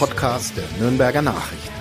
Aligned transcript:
Podcast 0.00 0.56
der 0.56 0.64
Nürnberger 0.80 1.20
Nachrichten. 1.20 1.74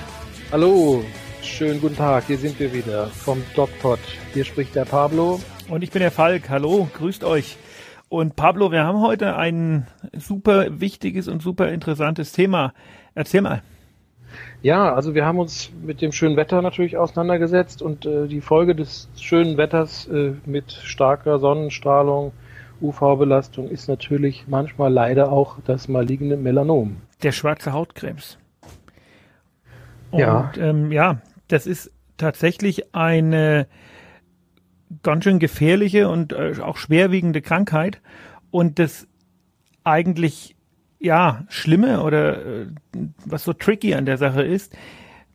Hallo, 0.51 1.05
schönen 1.41 1.79
guten 1.79 1.95
Tag, 1.95 2.25
hier 2.25 2.37
sind 2.37 2.59
wir 2.59 2.73
wieder 2.73 3.07
vom 3.07 3.41
DocPod. 3.55 3.97
Hier 4.33 4.43
spricht 4.43 4.75
der 4.75 4.83
Pablo. 4.83 5.39
Und 5.69 5.83
ich 5.83 5.91
bin 5.91 6.01
der 6.01 6.11
Falk. 6.11 6.49
Hallo, 6.49 6.89
grüßt 6.97 7.23
euch. 7.23 7.55
Und 8.09 8.35
Pablo, 8.35 8.73
wir 8.73 8.83
haben 8.83 8.99
heute 8.99 9.37
ein 9.37 9.87
super 10.11 10.81
wichtiges 10.81 11.29
und 11.29 11.41
super 11.41 11.69
interessantes 11.69 12.33
Thema. 12.33 12.73
Erzähl 13.15 13.39
mal. 13.39 13.61
Ja, 14.61 14.93
also 14.93 15.15
wir 15.15 15.25
haben 15.25 15.39
uns 15.39 15.71
mit 15.81 16.01
dem 16.01 16.11
schönen 16.11 16.35
Wetter 16.35 16.61
natürlich 16.61 16.97
auseinandergesetzt 16.97 17.81
und 17.81 18.05
äh, 18.05 18.27
die 18.27 18.41
Folge 18.41 18.75
des 18.75 19.07
schönen 19.15 19.55
Wetters 19.55 20.09
äh, 20.09 20.33
mit 20.45 20.73
starker 20.73 21.39
Sonnenstrahlung, 21.39 22.33
UV-Belastung 22.81 23.69
ist 23.69 23.87
natürlich 23.87 24.43
manchmal 24.49 24.91
leider 24.91 25.31
auch 25.31 25.55
das 25.65 25.87
maligne 25.87 26.35
Melanom. 26.35 26.97
Der 27.23 27.31
schwarze 27.31 27.73
Hautkrebs. 27.73 28.37
Und, 30.11 30.19
ja. 30.19 30.51
Ähm, 30.57 30.91
ja, 30.91 31.21
das 31.47 31.67
ist 31.67 31.91
tatsächlich 32.17 32.95
eine 32.95 33.67
ganz 35.03 35.23
schön 35.23 35.39
gefährliche 35.39 36.09
und 36.09 36.33
äh, 36.33 36.55
auch 36.61 36.77
schwerwiegende 36.77 37.41
Krankheit. 37.41 38.01
Und 38.51 38.79
das 38.79 39.07
eigentlich, 39.83 40.55
ja, 40.99 41.43
Schlimme 41.49 42.01
oder 42.03 42.45
äh, 42.45 42.67
was 43.25 43.43
so 43.43 43.53
tricky 43.53 43.93
an 43.93 44.05
der 44.05 44.17
Sache 44.17 44.41
ist, 44.41 44.75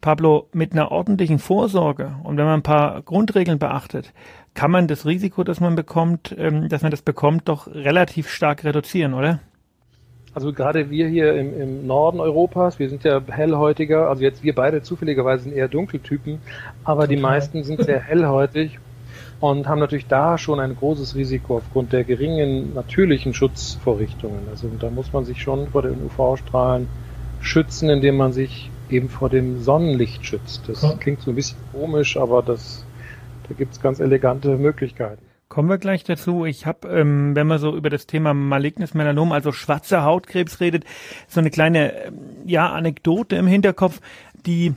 Pablo, 0.00 0.48
mit 0.52 0.72
einer 0.72 0.90
ordentlichen 0.90 1.38
Vorsorge 1.38 2.16
und 2.24 2.36
wenn 2.36 2.44
man 2.44 2.60
ein 2.60 2.62
paar 2.62 3.00
Grundregeln 3.02 3.58
beachtet, 3.58 4.12
kann 4.52 4.70
man 4.70 4.86
das 4.86 5.06
Risiko, 5.06 5.44
das 5.44 5.60
man 5.60 5.76
bekommt, 5.76 6.34
ähm, 6.36 6.68
dass 6.68 6.82
man 6.82 6.90
das 6.90 7.00
bekommt, 7.00 7.48
doch 7.48 7.68
relativ 7.68 8.28
stark 8.28 8.64
reduzieren, 8.64 9.14
oder? 9.14 9.40
Also 10.34 10.52
gerade 10.52 10.90
wir 10.90 11.06
hier 11.08 11.34
im, 11.34 11.60
im 11.60 11.86
Norden 11.86 12.18
Europas, 12.18 12.80
wir 12.80 12.88
sind 12.88 13.04
ja 13.04 13.22
hellhäutiger, 13.24 14.08
also 14.08 14.22
jetzt 14.22 14.42
wir 14.42 14.54
beide 14.54 14.82
zufälligerweise 14.82 15.44
sind 15.44 15.54
eher 15.54 15.68
Dunkeltypen, 15.68 16.40
aber 16.82 17.06
die 17.06 17.16
meisten 17.16 17.62
sind 17.62 17.84
sehr 17.84 18.00
hellhäutig 18.02 18.80
und 19.40 19.68
haben 19.68 19.78
natürlich 19.78 20.08
da 20.08 20.36
schon 20.36 20.58
ein 20.58 20.74
großes 20.74 21.14
Risiko 21.14 21.58
aufgrund 21.58 21.92
der 21.92 22.02
geringen 22.02 22.74
natürlichen 22.74 23.32
Schutzvorrichtungen. 23.32 24.48
Also 24.50 24.68
da 24.80 24.90
muss 24.90 25.12
man 25.12 25.24
sich 25.24 25.40
schon 25.40 25.68
vor 25.68 25.82
den 25.82 26.04
UV-Strahlen 26.04 26.88
schützen, 27.40 27.88
indem 27.88 28.16
man 28.16 28.32
sich 28.32 28.70
eben 28.90 29.08
vor 29.08 29.30
dem 29.30 29.62
Sonnenlicht 29.62 30.26
schützt. 30.26 30.68
Das 30.68 30.98
klingt 30.98 31.20
so 31.20 31.30
ein 31.30 31.36
bisschen 31.36 31.58
komisch, 31.72 32.16
aber 32.16 32.42
das, 32.42 32.84
da 33.48 33.54
gibt's 33.54 33.80
ganz 33.80 34.00
elegante 34.00 34.56
Möglichkeiten. 34.56 35.22
Kommen 35.54 35.68
wir 35.68 35.78
gleich 35.78 36.02
dazu. 36.02 36.44
Ich 36.44 36.66
habe, 36.66 36.88
ähm, 36.88 37.36
wenn 37.36 37.46
man 37.46 37.60
so 37.60 37.76
über 37.76 37.88
das 37.88 38.08
Thema 38.08 38.34
malignes 38.34 38.92
Melanom, 38.92 39.30
also 39.30 39.52
schwarzer 39.52 40.02
Hautkrebs 40.02 40.58
redet, 40.58 40.82
so 41.28 41.38
eine 41.38 41.52
kleine, 41.52 42.06
ähm, 42.06 42.18
ja, 42.44 42.72
Anekdote 42.72 43.36
im 43.36 43.46
Hinterkopf, 43.46 44.00
die, 44.46 44.74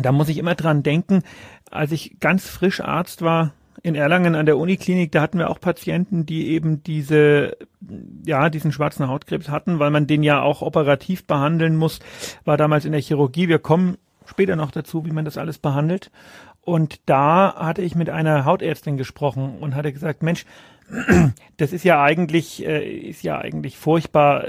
da 0.00 0.10
muss 0.10 0.30
ich 0.30 0.38
immer 0.38 0.54
dran 0.54 0.82
denken, 0.82 1.22
als 1.70 1.92
ich 1.92 2.18
ganz 2.18 2.48
frisch 2.48 2.80
Arzt 2.80 3.20
war 3.20 3.52
in 3.82 3.94
Erlangen 3.94 4.36
an 4.36 4.46
der 4.46 4.56
Uniklinik, 4.56 5.12
da 5.12 5.20
hatten 5.20 5.38
wir 5.38 5.50
auch 5.50 5.60
Patienten, 5.60 6.24
die 6.24 6.48
eben 6.48 6.82
diese, 6.82 7.58
ja, 8.24 8.48
diesen 8.48 8.72
schwarzen 8.72 9.06
Hautkrebs 9.06 9.50
hatten, 9.50 9.78
weil 9.78 9.90
man 9.90 10.06
den 10.06 10.22
ja 10.22 10.40
auch 10.40 10.62
operativ 10.62 11.26
behandeln 11.26 11.76
muss, 11.76 12.00
war 12.46 12.56
damals 12.56 12.86
in 12.86 12.92
der 12.92 13.02
Chirurgie. 13.02 13.48
Wir 13.48 13.58
kommen 13.58 13.98
später 14.32 14.56
noch 14.56 14.70
dazu, 14.70 15.04
wie 15.04 15.12
man 15.12 15.24
das 15.24 15.38
alles 15.38 15.58
behandelt. 15.58 16.10
Und 16.60 17.00
da 17.06 17.54
hatte 17.56 17.82
ich 17.82 17.94
mit 17.94 18.08
einer 18.08 18.44
Hautärztin 18.44 18.96
gesprochen 18.96 19.58
und 19.60 19.74
hatte 19.74 19.92
gesagt, 19.92 20.22
Mensch, 20.22 20.46
das 21.56 21.72
ist 21.72 21.84
ja 21.84 22.02
eigentlich, 22.02 22.64
äh, 22.66 22.84
ist 22.84 23.22
ja 23.22 23.38
eigentlich 23.38 23.76
furchtbar. 23.76 24.46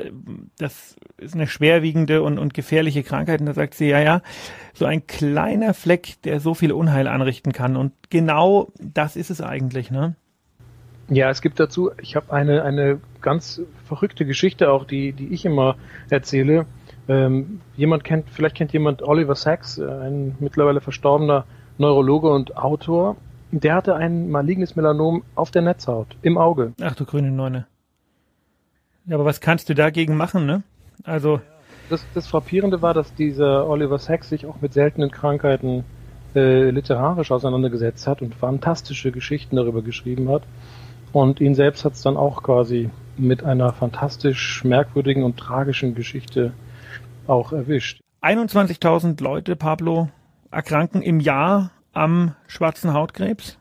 Das 0.58 0.96
ist 1.18 1.36
eine 1.36 1.48
schwerwiegende 1.48 2.22
und, 2.22 2.38
und 2.38 2.54
gefährliche 2.54 3.04
Krankheit. 3.04 3.40
Und 3.40 3.48
da 3.48 3.54
sagt 3.54 3.74
sie, 3.74 3.88
ja, 3.88 4.00
ja, 4.00 4.22
so 4.74 4.86
ein 4.86 5.08
kleiner 5.08 5.74
Fleck, 5.74 6.22
der 6.24 6.40
so 6.40 6.54
viel 6.54 6.72
Unheil 6.72 7.08
anrichten 7.08 7.52
kann. 7.52 7.76
Und 7.76 7.94
genau 8.10 8.72
das 8.80 9.16
ist 9.16 9.30
es 9.30 9.42
eigentlich, 9.42 9.92
ne? 9.92 10.16
Ja, 11.10 11.30
es 11.30 11.42
gibt 11.42 11.60
dazu, 11.60 11.92
ich 12.02 12.16
habe 12.16 12.32
eine, 12.32 12.64
eine 12.64 13.00
ganz 13.22 13.62
verrückte 13.86 14.26
Geschichte 14.26 14.72
auch, 14.72 14.86
die, 14.86 15.12
die 15.12 15.34
ich 15.34 15.46
immer 15.46 15.76
erzähle. 16.10 16.66
Ähm, 17.08 17.62
jemand 17.76 18.04
kennt, 18.04 18.30
vielleicht 18.30 18.56
kennt 18.56 18.72
jemand 18.72 19.02
Oliver 19.02 19.36
Sacks, 19.36 19.80
ein 19.80 20.36
mittlerweile 20.40 20.82
verstorbener 20.82 21.46
Neurologe 21.78 22.30
und 22.30 22.56
Autor, 22.56 23.18
der 23.52 23.76
hatte 23.76 23.96
ein 23.96 24.32
malignes 24.32 24.76
Melanom 24.76 25.24
auf 25.36 25.52
der 25.52 25.62
Netzhaut, 25.62 26.08
im 26.22 26.38
Auge. 26.38 26.74
Ach 26.82 26.96
du 26.96 27.06
grüne 27.06 27.32
Neune. 27.32 27.68
Ja, 29.06 29.16
aber 29.16 29.26
was 29.26 29.42
kannst 29.42 29.70
du 29.70 29.76
dagegen 29.76 30.16
machen, 30.16 30.46
ne? 30.46 30.64
Also. 31.04 31.42
Das, 31.90 32.06
das 32.14 32.28
Frappierende 32.28 32.82
war, 32.82 32.94
dass 32.94 33.14
dieser 33.14 33.68
Oliver 33.68 34.00
Sacks 34.00 34.30
sich 34.30 34.46
auch 34.46 34.62
mit 34.62 34.74
seltenen 34.74 35.12
Krankheiten 35.12 35.84
äh, 36.34 36.70
literarisch 36.70 37.32
auseinandergesetzt 37.32 38.08
hat 38.08 38.22
und 38.22 38.34
fantastische 38.34 39.12
Geschichten 39.12 39.58
darüber 39.58 39.82
geschrieben 39.82 40.30
hat. 40.30 40.44
Und 41.12 41.42
ihn 41.42 41.54
selbst 41.54 41.86
hat 41.86 41.94
es 41.94 42.02
dann 42.02 42.18
auch 42.18 42.42
quasi 42.42 42.90
mit 43.18 43.44
einer 43.44 43.74
fantastisch 43.74 44.64
merkwürdigen 44.64 45.24
und 45.24 45.38
tragischen 45.38 45.94
Geschichte 45.94 46.54
auch 47.28 47.52
erwischt. 47.52 48.02
21.000 48.22 49.22
Leute, 49.22 49.56
Pablo, 49.56 50.10
erkranken 50.52 51.02
im 51.02 51.20
Jahr 51.20 51.72
am 51.92 52.36
schwarzen 52.48 52.94
Hautkrebs. 52.94 53.58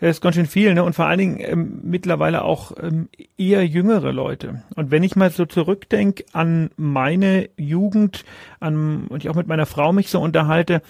Das 0.00 0.16
ist 0.16 0.20
ganz 0.20 0.34
schön 0.34 0.46
viel, 0.46 0.74
ne? 0.74 0.84
Und 0.84 0.94
vor 0.94 1.06
allen 1.06 1.18
Dingen 1.18 1.40
ähm, 1.40 1.80
mittlerweile 1.82 2.42
auch 2.42 2.72
ähm, 2.80 3.08
eher 3.38 3.66
jüngere 3.66 4.12
Leute. 4.12 4.62
Und 4.74 4.90
wenn 4.90 5.02
ich 5.02 5.16
mal 5.16 5.30
so 5.30 5.46
zurückdenke 5.46 6.24
an 6.32 6.70
meine 6.76 7.48
Jugend, 7.56 8.24
an 8.60 9.06
und 9.08 9.24
ich 9.24 9.30
auch 9.30 9.34
mit 9.34 9.46
meiner 9.46 9.64
Frau 9.64 9.92
mich 9.92 10.10
so 10.10 10.20
unterhalte, 10.20 10.82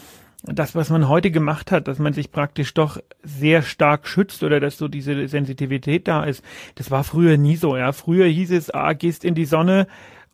das, 0.42 0.74
was 0.74 0.90
man 0.90 1.08
heute 1.08 1.30
gemacht 1.30 1.70
hat, 1.70 1.88
dass 1.88 1.98
man 1.98 2.12
sich 2.12 2.32
praktisch 2.32 2.74
doch 2.74 2.98
sehr 3.22 3.62
stark 3.62 4.08
schützt 4.08 4.42
oder 4.42 4.60
dass 4.60 4.76
so 4.76 4.88
diese 4.88 5.28
Sensitivität 5.28 6.08
da 6.08 6.24
ist, 6.24 6.44
das 6.74 6.90
war 6.90 7.04
früher 7.04 7.36
nie 7.36 7.56
so, 7.56 7.76
ja. 7.76 7.92
Früher 7.92 8.26
hieß 8.26 8.50
es, 8.50 8.70
ah, 8.70 8.92
gehst 8.92 9.24
in 9.24 9.36
die 9.36 9.46
Sonne 9.46 9.86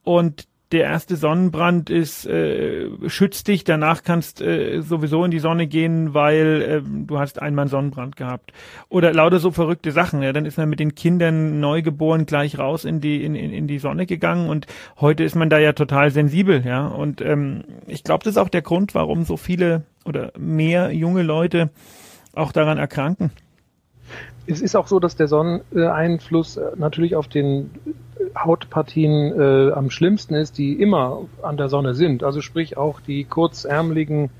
und 0.02 0.46
der 0.72 0.84
erste 0.84 1.16
Sonnenbrand 1.16 1.90
ist, 1.90 2.26
äh, 2.26 2.88
schützt 3.06 3.46
dich, 3.48 3.64
danach 3.64 4.02
kannst 4.02 4.40
äh, 4.40 4.80
sowieso 4.80 5.24
in 5.24 5.30
die 5.30 5.38
Sonne 5.38 5.66
gehen, 5.66 6.14
weil 6.14 6.62
äh, 6.62 7.06
du 7.06 7.18
hast 7.18 7.40
einmal 7.40 7.64
einen 7.64 7.70
Sonnenbrand 7.70 8.16
gehabt. 8.16 8.52
Oder 8.88 9.12
lauter 9.12 9.38
so 9.38 9.50
verrückte 9.50 9.92
Sachen. 9.92 10.22
Ja, 10.22 10.32
dann 10.32 10.46
ist 10.46 10.56
man 10.56 10.68
mit 10.68 10.80
den 10.80 10.94
Kindern 10.94 11.60
neugeboren 11.60 12.24
gleich 12.24 12.58
raus 12.58 12.84
in 12.84 13.00
die, 13.00 13.22
in, 13.22 13.34
in, 13.34 13.52
in 13.52 13.66
die 13.66 13.78
Sonne 13.78 14.06
gegangen 14.06 14.48
und 14.48 14.66
heute 15.00 15.24
ist 15.24 15.36
man 15.36 15.50
da 15.50 15.58
ja 15.58 15.74
total 15.74 16.10
sensibel, 16.10 16.64
ja. 16.64 16.86
Und 16.86 17.20
ähm, 17.20 17.64
ich 17.86 18.02
glaube, 18.02 18.24
das 18.24 18.34
ist 18.34 18.38
auch 18.38 18.48
der 18.48 18.62
Grund, 18.62 18.94
warum 18.94 19.24
so 19.24 19.36
viele 19.36 19.82
oder 20.04 20.32
mehr 20.38 20.92
junge 20.92 21.22
Leute 21.22 21.70
auch 22.34 22.52
daran 22.52 22.78
erkranken. 22.78 23.30
Es 24.46 24.60
ist 24.60 24.76
auch 24.76 24.88
so, 24.88 24.98
dass 24.98 25.16
der 25.16 25.28
Sonneneinfluss 25.28 26.56
äh, 26.56 26.72
natürlich 26.76 27.16
auf 27.16 27.28
den 27.28 27.70
Hautpartien 28.36 29.38
äh, 29.38 29.72
am 29.72 29.90
schlimmsten 29.90 30.34
ist, 30.34 30.58
die 30.58 30.80
immer 30.80 31.22
an 31.42 31.56
der 31.56 31.68
Sonne 31.68 31.94
sind. 31.94 32.22
Also 32.24 32.40
sprich 32.40 32.76
auch 32.76 33.00
die 33.00 33.24
kurzärmeligen 33.24 34.30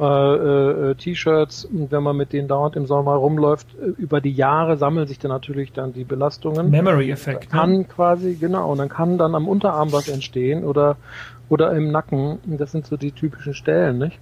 äh, 0.00 0.04
äh, 0.04 0.94
T-Shirts, 0.94 1.68
wenn 1.70 2.02
man 2.02 2.16
mit 2.16 2.32
denen 2.32 2.48
dauernd 2.48 2.74
im 2.74 2.86
Sommer 2.86 3.12
rumläuft, 3.16 3.66
äh, 3.74 4.00
über 4.00 4.22
die 4.22 4.32
Jahre 4.32 4.78
sammeln 4.78 5.06
sich 5.06 5.18
dann 5.18 5.30
natürlich 5.30 5.72
dann 5.72 5.92
die 5.92 6.04
Belastungen. 6.04 6.70
Memory-Effekt. 6.70 7.44
Ne? 7.44 7.48
Kann 7.50 7.72
ne? 7.72 7.84
quasi, 7.84 8.34
genau, 8.34 8.72
und 8.72 8.78
dann 8.78 8.88
kann 8.88 9.18
dann 9.18 9.34
am 9.34 9.46
Unterarm 9.46 9.92
was 9.92 10.08
entstehen 10.08 10.64
oder, 10.64 10.96
oder 11.50 11.72
im 11.72 11.90
Nacken. 11.90 12.38
Das 12.46 12.72
sind 12.72 12.86
so 12.86 12.96
die 12.96 13.12
typischen 13.12 13.52
Stellen, 13.52 13.98
nicht? 13.98 14.18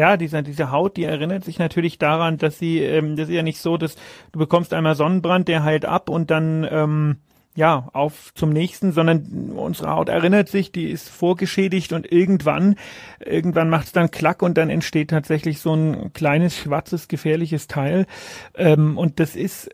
Ja, 0.00 0.16
diese, 0.16 0.42
diese 0.42 0.70
Haut, 0.70 0.96
die 0.96 1.04
erinnert 1.04 1.44
sich 1.44 1.58
natürlich 1.58 1.98
daran, 1.98 2.38
dass 2.38 2.58
sie, 2.58 2.78
ähm, 2.78 3.16
das 3.16 3.28
ist 3.28 3.34
ja 3.34 3.42
nicht 3.42 3.58
so, 3.58 3.76
dass 3.76 3.96
du 4.32 4.38
bekommst 4.38 4.72
einmal 4.72 4.94
Sonnenbrand, 4.94 5.46
der 5.46 5.62
heilt 5.62 5.84
ab 5.84 6.08
und 6.08 6.30
dann 6.30 6.66
ähm, 6.70 7.16
ja, 7.54 7.86
auf 7.92 8.32
zum 8.32 8.48
nächsten, 8.48 8.92
sondern 8.92 9.50
unsere 9.54 9.90
Haut 9.90 10.08
erinnert 10.08 10.48
sich, 10.48 10.72
die 10.72 10.90
ist 10.90 11.10
vorgeschädigt 11.10 11.92
und 11.92 12.10
irgendwann, 12.10 12.76
irgendwann 13.22 13.68
macht 13.68 13.88
es 13.88 13.92
dann 13.92 14.10
Klack 14.10 14.40
und 14.40 14.56
dann 14.56 14.70
entsteht 14.70 15.10
tatsächlich 15.10 15.60
so 15.60 15.74
ein 15.74 16.14
kleines, 16.14 16.56
schwarzes, 16.56 17.06
gefährliches 17.06 17.66
Teil. 17.66 18.06
Ähm, 18.54 18.96
und 18.96 19.20
das 19.20 19.36
ist 19.36 19.68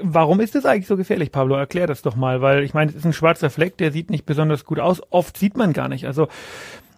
Warum 0.00 0.40
ist 0.40 0.54
das 0.54 0.64
eigentlich 0.64 0.86
so 0.86 0.96
gefährlich, 0.96 1.30
Pablo? 1.32 1.54
Erklär 1.54 1.86
das 1.86 2.00
doch 2.00 2.16
mal, 2.16 2.40
weil 2.40 2.62
ich 2.62 2.72
meine, 2.72 2.90
es 2.90 2.96
ist 2.96 3.04
ein 3.04 3.12
schwarzer 3.12 3.50
Fleck, 3.50 3.76
der 3.76 3.92
sieht 3.92 4.08
nicht 4.08 4.24
besonders 4.24 4.64
gut 4.64 4.80
aus. 4.80 5.02
Oft 5.10 5.36
sieht 5.36 5.56
man 5.56 5.74
gar 5.74 5.88
nicht. 5.88 6.06
Also 6.06 6.28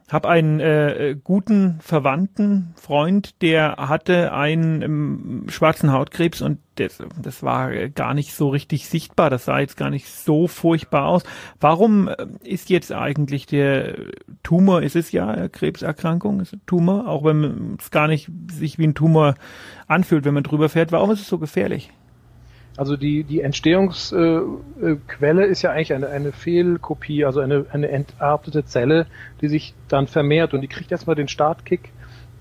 habe 0.08 0.28
einen 0.28 0.60
äh, 0.60 1.16
guten 1.22 1.78
Verwandten, 1.80 2.74
Freund, 2.80 3.42
der 3.42 3.76
hatte 3.76 4.32
einen 4.32 4.82
ähm, 4.82 5.46
schwarzen 5.48 5.92
Hautkrebs 5.92 6.40
und 6.40 6.58
das, 6.76 7.02
das 7.20 7.42
war 7.42 7.88
gar 7.88 8.14
nicht 8.14 8.34
so 8.34 8.48
richtig 8.48 8.88
sichtbar. 8.88 9.30
Das 9.30 9.44
sah 9.44 9.58
jetzt 9.58 9.76
gar 9.76 9.90
nicht 9.90 10.08
so 10.08 10.46
furchtbar 10.46 11.06
aus. 11.06 11.24
Warum 11.60 12.08
äh, 12.08 12.26
ist 12.42 12.70
jetzt 12.70 12.92
eigentlich 12.92 13.46
der 13.46 13.96
Tumor, 14.42 14.82
ist 14.82 14.96
es 14.96 15.12
ja 15.12 15.48
Krebserkrankung, 15.48 16.40
ist 16.40 16.56
Tumor, 16.66 17.06
auch 17.06 17.24
wenn 17.24 17.76
es 17.78 17.90
gar 17.90 18.08
nicht 18.08 18.30
sich 18.50 18.78
wie 18.78 18.86
ein 18.86 18.94
Tumor 18.94 19.34
anfühlt, 19.86 20.24
wenn 20.24 20.34
man 20.34 20.44
drüber 20.44 20.68
fährt. 20.68 20.92
Warum 20.92 21.10
ist 21.10 21.20
es 21.20 21.28
so 21.28 21.38
gefährlich? 21.38 21.90
Also 22.78 22.96
die, 22.96 23.24
die 23.24 23.40
Entstehungsquelle 23.40 25.46
äh, 25.46 25.50
ist 25.50 25.62
ja 25.62 25.72
eigentlich 25.72 25.92
eine, 25.92 26.10
eine 26.10 26.30
Fehlkopie, 26.30 27.24
also 27.24 27.40
eine, 27.40 27.66
eine 27.72 27.88
entartete 27.88 28.64
Zelle, 28.64 29.06
die 29.40 29.48
sich 29.48 29.74
dann 29.88 30.06
vermehrt 30.06 30.54
und 30.54 30.60
die 30.60 30.68
kriegt 30.68 30.92
erstmal 30.92 31.16
den 31.16 31.26
Startkick 31.26 31.90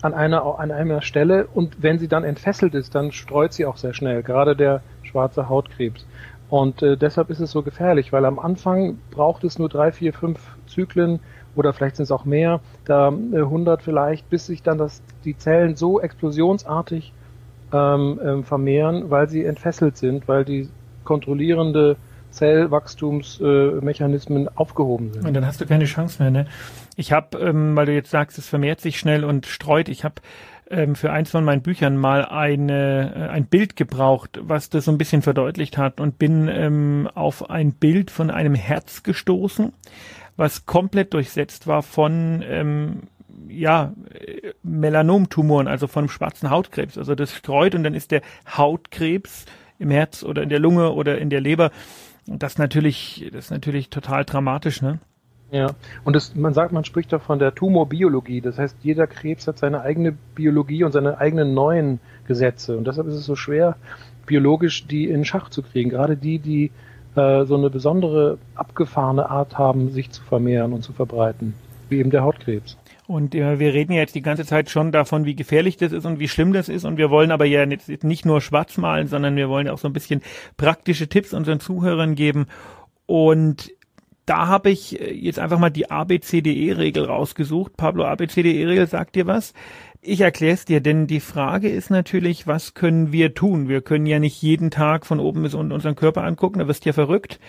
an 0.04 0.13
einer, 0.13 0.60
an 0.60 0.69
einer 0.69 1.01
Stelle 1.01 1.48
und 1.48 1.81
wenn 1.81 1.98
sie 1.98 2.07
dann 2.07 2.24
entfesselt 2.24 2.75
ist, 2.75 2.94
dann 2.94 3.12
streut 3.12 3.51
sie 3.51 3.66
auch 3.66 3.78
sehr 3.78 3.95
schnell, 3.95 4.22
gerade 4.22 4.56
der 4.56 4.84
schwarze 5.01 5.50
Hautkrebs. 5.50 6.06
Und 6.50 6.83
äh, 6.83 6.98
deshalb 6.98 7.31
ist 7.31 7.40
es 7.40 7.50
so 7.50 7.63
gefährlich, 7.63 8.13
weil 8.13 8.24
am 8.24 8.38
Anfang 8.38 9.00
braucht 9.10 9.44
es 9.44 9.57
nur 9.57 9.69
drei, 9.69 9.92
vier, 9.92 10.13
fünf 10.13 10.40
Zyklen 10.68 11.19
oder 11.56 11.74
vielleicht 11.74 11.95
sind 11.95 12.04
es 12.04 12.12
auch 12.12 12.25
mehr, 12.25 12.60
da 12.86 13.07
äh, 13.07 13.38
100 13.38 13.81
vielleicht, 13.81 14.30
bis 14.30 14.45
sich 14.45 14.62
dann 14.62 14.78
das, 14.78 15.01
die 15.25 15.36
Zellen 15.36 15.75
so 15.75 16.00
explosionsartig 16.00 17.07
ähm, 17.07 17.27
ähm, 17.72 18.44
vermehren, 18.44 19.10
weil 19.10 19.30
sie 19.30 19.46
entfesselt 19.46 19.96
sind, 19.98 20.28
weil 20.28 20.44
die 20.46 20.69
kontrollierende 21.04 21.98
Zellwachstumsmechanismen 22.31 24.48
äh, 24.48 24.50
aufgehoben 24.56 25.14
sind. 25.14 25.25
Und 25.25 25.34
dann 25.34 25.46
hast 25.46 25.62
du 25.62 25.66
keine 25.66 25.86
Chance 25.86 26.22
mehr. 26.22 26.31
Ne? 26.31 26.46
Ich 26.96 27.12
habe, 27.12 27.38
ähm, 27.40 27.75
weil 27.75 27.88
du 27.88 27.94
jetzt 27.94 28.12
sagst, 28.12 28.38
es 28.38 28.48
vermehrt 28.48 28.80
sich 28.81 29.00
schnell 29.00 29.24
und 29.24 29.46
streut, 29.46 29.90
ich 29.90 30.04
habe 30.04 30.16
ähm, 30.69 30.96
für 30.96 31.12
eins 31.12 31.31
von 31.31 31.44
meinen 31.44 31.62
Büchern 31.62 31.98
mal 31.98 32.25
eine, 32.25 33.14
äh, 33.16 33.28
ein 33.30 33.46
Bild 33.46 33.75
gebraucht, 33.75 34.40
was 34.42 34.69
das 34.69 34.86
so 34.86 34.92
ein 34.92 34.98
bisschen 34.98 35.22
verdeutlicht 35.22 35.78
hat 35.78 36.00
und 36.00 36.19
bin 36.19 36.48
ähm, 36.48 37.10
auf 37.14 37.50
ein 37.50 37.74
Bild 37.74 38.12
von 38.12 38.30
einem 38.30 38.56
Herz 38.56 39.04
gestoßen, 39.04 39.74
was 40.36 40.66
komplett 40.66 41.14
durchsetzt 41.14 41.68
war 41.68 41.84
von 41.84 42.44
ähm, 42.48 43.04
ja, 43.48 43.94
Melanomtumoren, 44.63 45.68
also 45.68 45.88
von 45.88 46.10
schwarzen 46.10 46.50
Hautkrebs. 46.50 46.98
Also 46.98 47.16
das 47.16 47.34
streut 47.34 47.75
und 47.75 47.84
dann 47.84 47.94
ist 47.94 48.12
der 48.12 48.22
Hautkrebs 48.48 49.45
im 49.80 49.92
Herz 49.92 50.24
oder 50.24 50.44
in 50.44 50.50
der 50.50 50.60
Lunge 50.60 50.92
oder 50.92 51.18
in 51.18 51.30
der 51.30 51.42
Leber. 51.42 51.72
Das 52.25 52.57
natürlich, 52.57 53.30
das 53.31 53.45
ist 53.45 53.51
natürlich 53.51 53.89
total 53.89 54.25
dramatisch, 54.25 54.81
ne? 54.81 55.00
Ja, 55.50 55.68
und 56.04 56.13
das, 56.13 56.36
man 56.36 56.54
sagt, 56.54 56.74
man 56.74 56.84
spricht 56.84 57.13
doch 57.13 57.22
von 57.22 57.39
der 57.39 57.56
Tumorbiologie. 57.56 58.42
Das 58.42 58.57
heißt, 58.57 58.75
jeder 58.84 59.07
Krebs 59.07 59.48
hat 59.48 59.57
seine 59.57 59.81
eigene 59.81 60.12
Biologie 60.36 60.83
und 60.83 60.92
seine 60.92 61.19
eigenen 61.19 61.54
neuen 61.54 62.00
Gesetze. 62.28 62.78
Und 62.78 62.86
deshalb 62.86 63.07
ist 63.07 63.16
es 63.16 63.25
so 63.25 63.38
schwer, 63.38 63.78
biologisch 64.25 64.88
die 64.88 65.07
in 65.07 65.24
Schach 65.24 65.50
zu 65.50 65.62
kriegen. 65.62 65.90
Gerade 65.90 66.18
die, 66.18 66.40
die 66.40 66.72
äh, 67.16 67.45
so 67.45 67.56
eine 67.56 67.69
besondere, 67.69 68.38
abgefahrene 68.56 69.30
Art 69.30 69.57
haben, 69.57 69.90
sich 69.90 70.12
zu 70.12 70.22
vermehren 70.22 70.74
und 70.74 70.83
zu 70.83 70.92
verbreiten, 70.92 71.54
wie 71.89 72.00
eben 72.00 72.10
der 72.12 72.24
Hautkrebs. 72.24 72.78
Und 73.07 73.36
äh, 73.36 73.60
wir 73.60 73.74
reden 73.74 73.94
ja 73.94 74.00
jetzt 74.00 74.16
die 74.16 74.22
ganze 74.22 74.45
Zeit 74.45 74.69
schon 74.69 74.92
davon, 74.92 75.25
wie 75.25 75.36
gefährlich 75.36 75.78
das 75.78 75.94
ist 75.94 76.06
und 76.06 76.19
wie 76.19 76.28
schlimm 76.28 76.51
das 76.51 76.68
ist. 76.68 76.84
Und 76.84 76.98
wir 76.98 77.10
wollen 77.10 77.31
aber 77.31 77.45
ja 77.45 77.66
nicht, 77.66 78.04
nicht 78.04 78.25
nur 78.25 78.42
schwarz 78.42 78.78
malen, 78.78 79.07
sondern 79.07 79.36
wir 79.38 79.48
wollen 79.48 79.69
auch 79.69 79.78
so 79.78 79.88
ein 79.88 79.94
bisschen 79.94 80.22
praktische 80.57 81.07
Tipps 81.07 81.34
unseren 81.34 81.62
Zuhörern 81.62 82.16
geben. 82.16 82.48
Und 83.06 83.72
da 84.25 84.48
habe 84.48 84.69
ich 84.69 85.00
äh, 85.00 85.13
jetzt 85.13 85.39
einfach 85.39 85.57
mal 85.57 85.69
die 85.69 85.89
ABCDE-Regel 85.89 87.06
rausgesucht. 87.06 87.78
Pablo, 87.78 88.04
ABCDE-Regel 88.06 88.88
sagt 88.88 89.16
dir 89.16 89.25
was? 89.25 89.54
Ich 90.01 90.22
erkläre 90.22 90.54
es 90.54 90.66
dir, 90.66 90.81
denn 90.81 91.07
die 91.07 91.22
Frage 91.22 91.69
ist 91.69 91.90
natürlich, 91.90 92.45
was 92.45 92.74
können 92.74 93.12
wir 93.12 93.33
tun? 93.33 93.68
Wir 93.68 93.81
können 93.81 94.06
ja 94.06 94.19
nicht 94.19 94.42
jeden 94.42 94.69
Tag 94.69 95.06
von 95.06 95.19
oben 95.19 95.44
bis 95.44 95.54
unten 95.54 95.72
unseren 95.72 95.95
Körper 95.95 96.24
angucken, 96.24 96.60
da 96.60 96.68
wirst 96.68 96.86
du 96.86 96.90
ja 96.90 96.94
verrückt. 96.94 97.40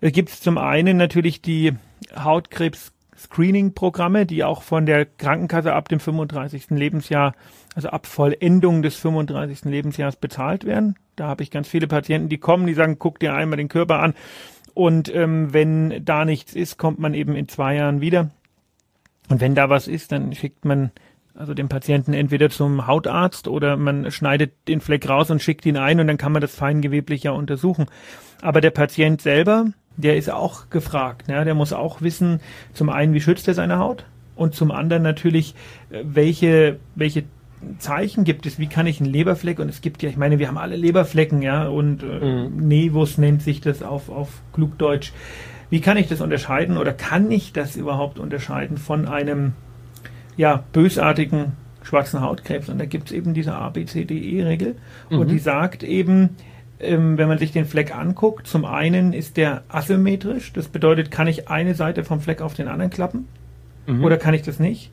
Es 0.00 0.12
gibt 0.12 0.28
zum 0.28 0.58
einen 0.58 0.96
natürlich 0.96 1.40
die 1.40 1.72
Hautkrebs 2.14 2.92
Screening-Programme, 3.18 4.26
die 4.26 4.44
auch 4.44 4.62
von 4.62 4.86
der 4.86 5.04
Krankenkasse 5.04 5.72
ab 5.72 5.88
dem 5.88 6.00
35. 6.00 6.70
Lebensjahr, 6.70 7.34
also 7.74 7.88
ab 7.88 8.06
Vollendung 8.06 8.82
des 8.82 8.96
35. 8.96 9.64
Lebensjahres 9.64 10.16
bezahlt 10.16 10.64
werden. 10.64 10.96
Da 11.16 11.26
habe 11.26 11.42
ich 11.42 11.50
ganz 11.50 11.68
viele 11.68 11.88
Patienten, 11.88 12.28
die 12.28 12.38
kommen, 12.38 12.66
die 12.66 12.74
sagen, 12.74 12.98
guck 12.98 13.18
dir 13.18 13.34
einmal 13.34 13.56
den 13.56 13.68
Körper 13.68 14.00
an. 14.00 14.14
Und 14.74 15.12
ähm, 15.12 15.52
wenn 15.52 16.04
da 16.04 16.24
nichts 16.24 16.54
ist, 16.54 16.78
kommt 16.78 17.00
man 17.00 17.14
eben 17.14 17.34
in 17.34 17.48
zwei 17.48 17.74
Jahren 17.74 18.00
wieder. 18.00 18.30
Und 19.28 19.40
wenn 19.40 19.54
da 19.54 19.68
was 19.68 19.88
ist, 19.88 20.12
dann 20.12 20.32
schickt 20.34 20.64
man 20.64 20.92
also 21.34 21.54
den 21.54 21.68
Patienten 21.68 22.14
entweder 22.14 22.50
zum 22.50 22.86
Hautarzt 22.86 23.46
oder 23.46 23.76
man 23.76 24.10
schneidet 24.10 24.52
den 24.66 24.80
Fleck 24.80 25.08
raus 25.08 25.30
und 25.30 25.42
schickt 25.42 25.66
ihn 25.66 25.76
ein 25.76 26.00
und 26.00 26.08
dann 26.08 26.18
kann 26.18 26.32
man 26.32 26.42
das 26.42 26.54
feingeweblich 26.54 27.22
ja 27.22 27.30
untersuchen. 27.30 27.86
Aber 28.42 28.60
der 28.60 28.70
Patient 28.70 29.20
selber, 29.20 29.66
der 29.98 30.16
ist 30.16 30.30
auch 30.30 30.70
gefragt. 30.70 31.28
Ne? 31.28 31.44
Der 31.44 31.54
muss 31.54 31.72
auch 31.72 32.00
wissen, 32.00 32.40
zum 32.72 32.88
einen, 32.88 33.12
wie 33.12 33.20
schützt 33.20 33.48
er 33.48 33.54
seine 33.54 33.78
Haut 33.78 34.06
und 34.36 34.54
zum 34.54 34.70
anderen 34.70 35.02
natürlich, 35.02 35.54
äh, 35.90 36.02
welche, 36.04 36.78
welche 36.94 37.24
Zeichen 37.78 38.22
gibt 38.22 38.46
es, 38.46 38.58
wie 38.58 38.68
kann 38.68 38.86
ich 38.86 39.00
einen 39.00 39.12
Leberfleck 39.12 39.58
und 39.58 39.68
es 39.68 39.80
gibt 39.80 40.02
ja, 40.02 40.08
ich 40.08 40.16
meine, 40.16 40.38
wir 40.38 40.48
haben 40.48 40.58
alle 40.58 40.76
Leberflecken, 40.76 41.42
ja, 41.42 41.66
und 41.66 42.02
äh, 42.02 42.46
mhm. 42.46 42.68
Nevus 42.68 43.18
nennt 43.18 43.42
sich 43.42 43.60
das 43.60 43.82
auf, 43.82 44.08
auf 44.08 44.42
Klugdeutsch. 44.52 45.12
Wie 45.68 45.80
kann 45.80 45.96
ich 45.96 46.06
das 46.06 46.20
unterscheiden 46.20 46.78
oder 46.78 46.92
kann 46.92 47.30
ich 47.30 47.52
das 47.52 47.76
überhaupt 47.76 48.18
unterscheiden 48.18 48.78
von 48.78 49.06
einem 49.06 49.52
ja, 50.36 50.64
bösartigen 50.72 51.54
schwarzen 51.82 52.20
Hautkrebs? 52.20 52.68
Und 52.68 52.78
da 52.78 52.86
gibt 52.86 53.08
es 53.08 53.12
eben 53.12 53.34
diese 53.34 53.54
ABCDE-Regel 53.54 54.76
mhm. 55.10 55.18
und 55.18 55.28
die 55.28 55.40
sagt 55.40 55.82
eben, 55.82 56.36
ähm, 56.80 57.18
wenn 57.18 57.28
man 57.28 57.38
sich 57.38 57.52
den 57.52 57.64
Fleck 57.64 57.94
anguckt, 57.94 58.46
zum 58.46 58.64
einen 58.64 59.12
ist 59.12 59.36
der 59.36 59.62
asymmetrisch, 59.68 60.52
das 60.52 60.68
bedeutet, 60.68 61.10
kann 61.10 61.26
ich 61.26 61.48
eine 61.48 61.74
Seite 61.74 62.04
vom 62.04 62.20
Fleck 62.20 62.40
auf 62.40 62.54
den 62.54 62.68
anderen 62.68 62.90
klappen 62.90 63.26
mhm. 63.86 64.04
oder 64.04 64.16
kann 64.16 64.34
ich 64.34 64.42
das 64.42 64.58
nicht? 64.58 64.90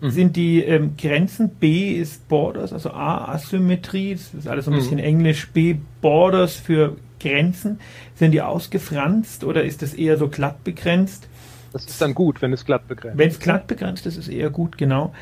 Mhm. 0.00 0.10
Sind 0.10 0.36
die 0.36 0.62
ähm, 0.62 0.96
Grenzen, 0.96 1.48
B 1.48 1.92
ist 1.92 2.28
Borders, 2.28 2.72
also 2.72 2.90
A 2.90 3.32
Asymmetrie, 3.32 4.12
das 4.14 4.32
ist 4.34 4.48
alles 4.48 4.66
so 4.66 4.70
ein 4.70 4.74
mhm. 4.74 4.80
bisschen 4.80 4.98
Englisch, 4.98 5.48
B 5.50 5.76
Borders 6.00 6.54
für 6.54 6.96
Grenzen, 7.18 7.80
sind 8.14 8.30
die 8.30 8.42
ausgefranst 8.42 9.42
oder 9.42 9.64
ist 9.64 9.82
das 9.82 9.94
eher 9.94 10.16
so 10.16 10.28
glatt 10.28 10.62
begrenzt? 10.62 11.28
Das 11.72 11.84
ist 11.84 12.00
dann 12.00 12.14
gut, 12.14 12.40
wenn 12.42 12.52
es 12.52 12.64
glatt 12.64 12.88
begrenzt 12.88 13.14
ist. 13.14 13.18
Wenn 13.18 13.28
es 13.28 13.38
glatt 13.38 13.66
begrenzt 13.66 14.06
ist, 14.06 14.16
ist 14.16 14.28
es 14.28 14.32
eher 14.32 14.50
gut, 14.50 14.78
genau. 14.78 15.12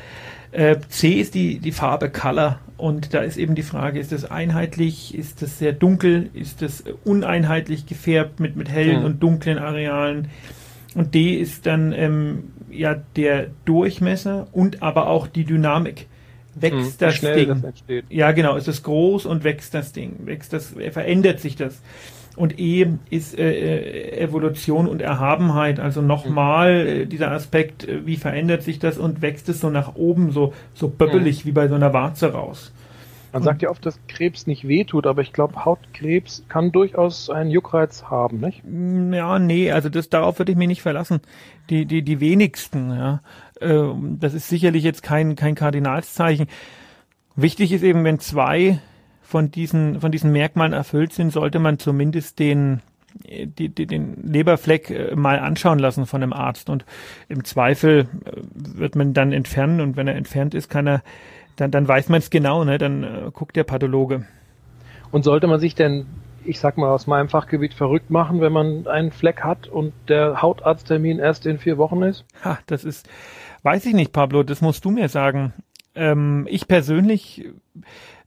Äh, 0.51 0.77
C 0.89 1.13
ist 1.13 1.35
die, 1.35 1.59
die 1.59 1.71
Farbe 1.71 2.09
Color 2.09 2.59
und 2.77 3.13
da 3.13 3.19
ist 3.19 3.37
eben 3.37 3.55
die 3.55 3.63
Frage, 3.63 3.99
ist 3.99 4.11
das 4.11 4.25
einheitlich, 4.25 5.13
ist 5.13 5.41
das 5.41 5.59
sehr 5.59 5.73
dunkel, 5.73 6.29
ist 6.33 6.61
das 6.61 6.83
uneinheitlich 7.03 7.85
gefärbt 7.85 8.39
mit, 8.39 8.55
mit 8.55 8.69
hellen 8.69 8.99
mhm. 8.99 9.05
und 9.05 9.23
dunklen 9.23 9.57
Arealen 9.57 10.29
und 10.95 11.13
D 11.13 11.35
ist 11.35 11.65
dann 11.65 11.93
ähm, 11.93 12.45
ja 12.71 12.95
der 13.15 13.47
Durchmesser 13.65 14.47
und 14.51 14.81
aber 14.81 15.07
auch 15.07 15.27
die 15.27 15.43
Dynamik. 15.43 16.07
Wächst 16.59 17.01
mhm, 17.01 17.05
das 17.05 17.19
Ding? 17.19 17.61
Das 17.61 18.03
ja, 18.09 18.31
genau, 18.31 18.55
ist 18.55 18.67
es 18.67 18.83
groß 18.83 19.25
und 19.25 19.43
wächst 19.43 19.73
das 19.73 19.93
Ding, 19.93 20.15
wächst 20.25 20.53
das, 20.53 20.75
verändert 20.91 21.39
sich 21.39 21.55
das. 21.55 21.81
Und 22.35 22.59
E 22.59 22.87
ist 23.09 23.37
äh, 23.37 23.51
äh, 23.51 24.19
Evolution 24.19 24.87
und 24.87 25.01
Erhabenheit, 25.01 25.79
also 25.79 26.01
nochmal 26.01 26.83
mhm. 26.83 26.89
äh, 26.89 27.05
dieser 27.07 27.31
Aspekt, 27.31 27.87
äh, 27.87 28.05
wie 28.05 28.15
verändert 28.15 28.61
sich 28.61 28.77
das 28.77 28.99
und 28.99 29.23
wächst 29.23 29.49
es 29.49 29.59
so 29.59 29.71
nach 29.71 29.95
oben, 29.95 30.31
so, 30.31 30.53
so 30.75 30.87
böbbelig 30.87 31.43
mhm. 31.43 31.49
wie 31.49 31.51
bei 31.53 31.67
so 31.67 31.73
einer 31.73 31.93
Warze 31.93 32.33
raus. 32.33 32.71
Man 33.33 33.43
sagt 33.43 33.61
ja 33.61 33.69
oft, 33.69 33.85
dass 33.85 33.99
Krebs 34.07 34.47
nicht 34.47 34.67
wehtut, 34.67 35.05
aber 35.05 35.21
ich 35.21 35.33
glaube, 35.33 35.65
Hautkrebs 35.65 36.45
kann 36.47 36.71
durchaus 36.71 37.29
einen 37.29 37.51
Juckreiz 37.51 38.05
haben, 38.05 38.39
nicht? 38.39 38.63
Mm, 38.63 39.13
ja, 39.13 39.37
nee, 39.37 39.71
also 39.71 39.89
das, 39.89 40.09
darauf 40.09 40.39
würde 40.39 40.53
ich 40.53 40.57
mich 40.57 40.67
nicht 40.67 40.81
verlassen. 40.81 41.19
Die, 41.69 41.85
die, 41.85 42.01
die 42.01 42.19
wenigsten, 42.19 42.89
ja. 42.89 43.21
Äh, 43.59 43.93
das 44.19 44.33
ist 44.33 44.49
sicherlich 44.49 44.83
jetzt 44.83 45.03
kein, 45.03 45.35
kein 45.35 45.55
Kardinalszeichen. 45.55 46.47
Wichtig 47.35 47.71
ist 47.71 47.83
eben, 47.83 48.03
wenn 48.03 48.19
zwei 48.19 48.79
von 49.21 49.51
diesen, 49.51 49.99
von 49.99 50.11
diesen 50.11 50.31
Merkmalen 50.31 50.73
erfüllt 50.73 51.13
sind, 51.13 51.31
sollte 51.31 51.59
man 51.59 51.79
zumindest 51.79 52.39
den, 52.39 52.81
die, 53.23 53.69
die, 53.69 53.85
den 53.85 54.23
Leberfleck 54.23 54.89
äh, 54.89 55.15
mal 55.15 55.39
anschauen 55.39 55.79
lassen 55.79 56.05
von 56.05 56.23
einem 56.23 56.33
Arzt. 56.33 56.69
Und 56.69 56.85
im 57.27 57.43
Zweifel 57.43 58.07
äh, 58.25 58.31
wird 58.53 58.95
man 58.95 59.13
dann 59.13 59.33
entfernen 59.33 59.81
und 59.81 59.97
wenn 59.97 60.07
er 60.07 60.15
entfernt 60.15 60.53
ist, 60.53 60.69
kann 60.69 60.87
er, 60.87 61.03
dann, 61.57 61.71
dann 61.71 61.87
weiß 61.87 62.09
man 62.09 62.19
es 62.19 62.29
genau, 62.29 62.63
ne? 62.63 62.77
dann 62.77 63.03
äh, 63.03 63.31
guckt 63.33 63.55
der 63.55 63.63
Pathologe. 63.63 64.25
Und 65.11 65.23
sollte 65.23 65.47
man 65.47 65.59
sich 65.59 65.75
denn, 65.75 66.05
ich 66.47 66.59
sag 66.59 66.77
mal 66.77 66.89
aus 66.89 67.07
meinem 67.07 67.29
Fachgebiet, 67.29 67.73
verrückt 67.73 68.09
machen, 68.09 68.41
wenn 68.41 68.53
man 68.53 68.87
einen 68.87 69.11
Fleck 69.11 69.43
hat 69.43 69.67
und 69.67 69.93
der 70.07 70.41
Hautarzttermin 70.41 71.19
erst 71.19 71.45
in 71.45 71.59
vier 71.59 71.77
Wochen 71.77 72.01
ist? 72.01 72.25
Ha, 72.43 72.59
das 72.67 72.83
ist, 72.83 73.07
weiß 73.63 73.85
ich 73.85 73.93
nicht, 73.93 74.13
Pablo, 74.13 74.43
das 74.43 74.61
musst 74.61 74.85
du 74.85 74.91
mir 74.91 75.09
sagen. 75.09 75.53
Ähm, 75.95 76.47
ich 76.49 76.67
persönlich 76.67 77.45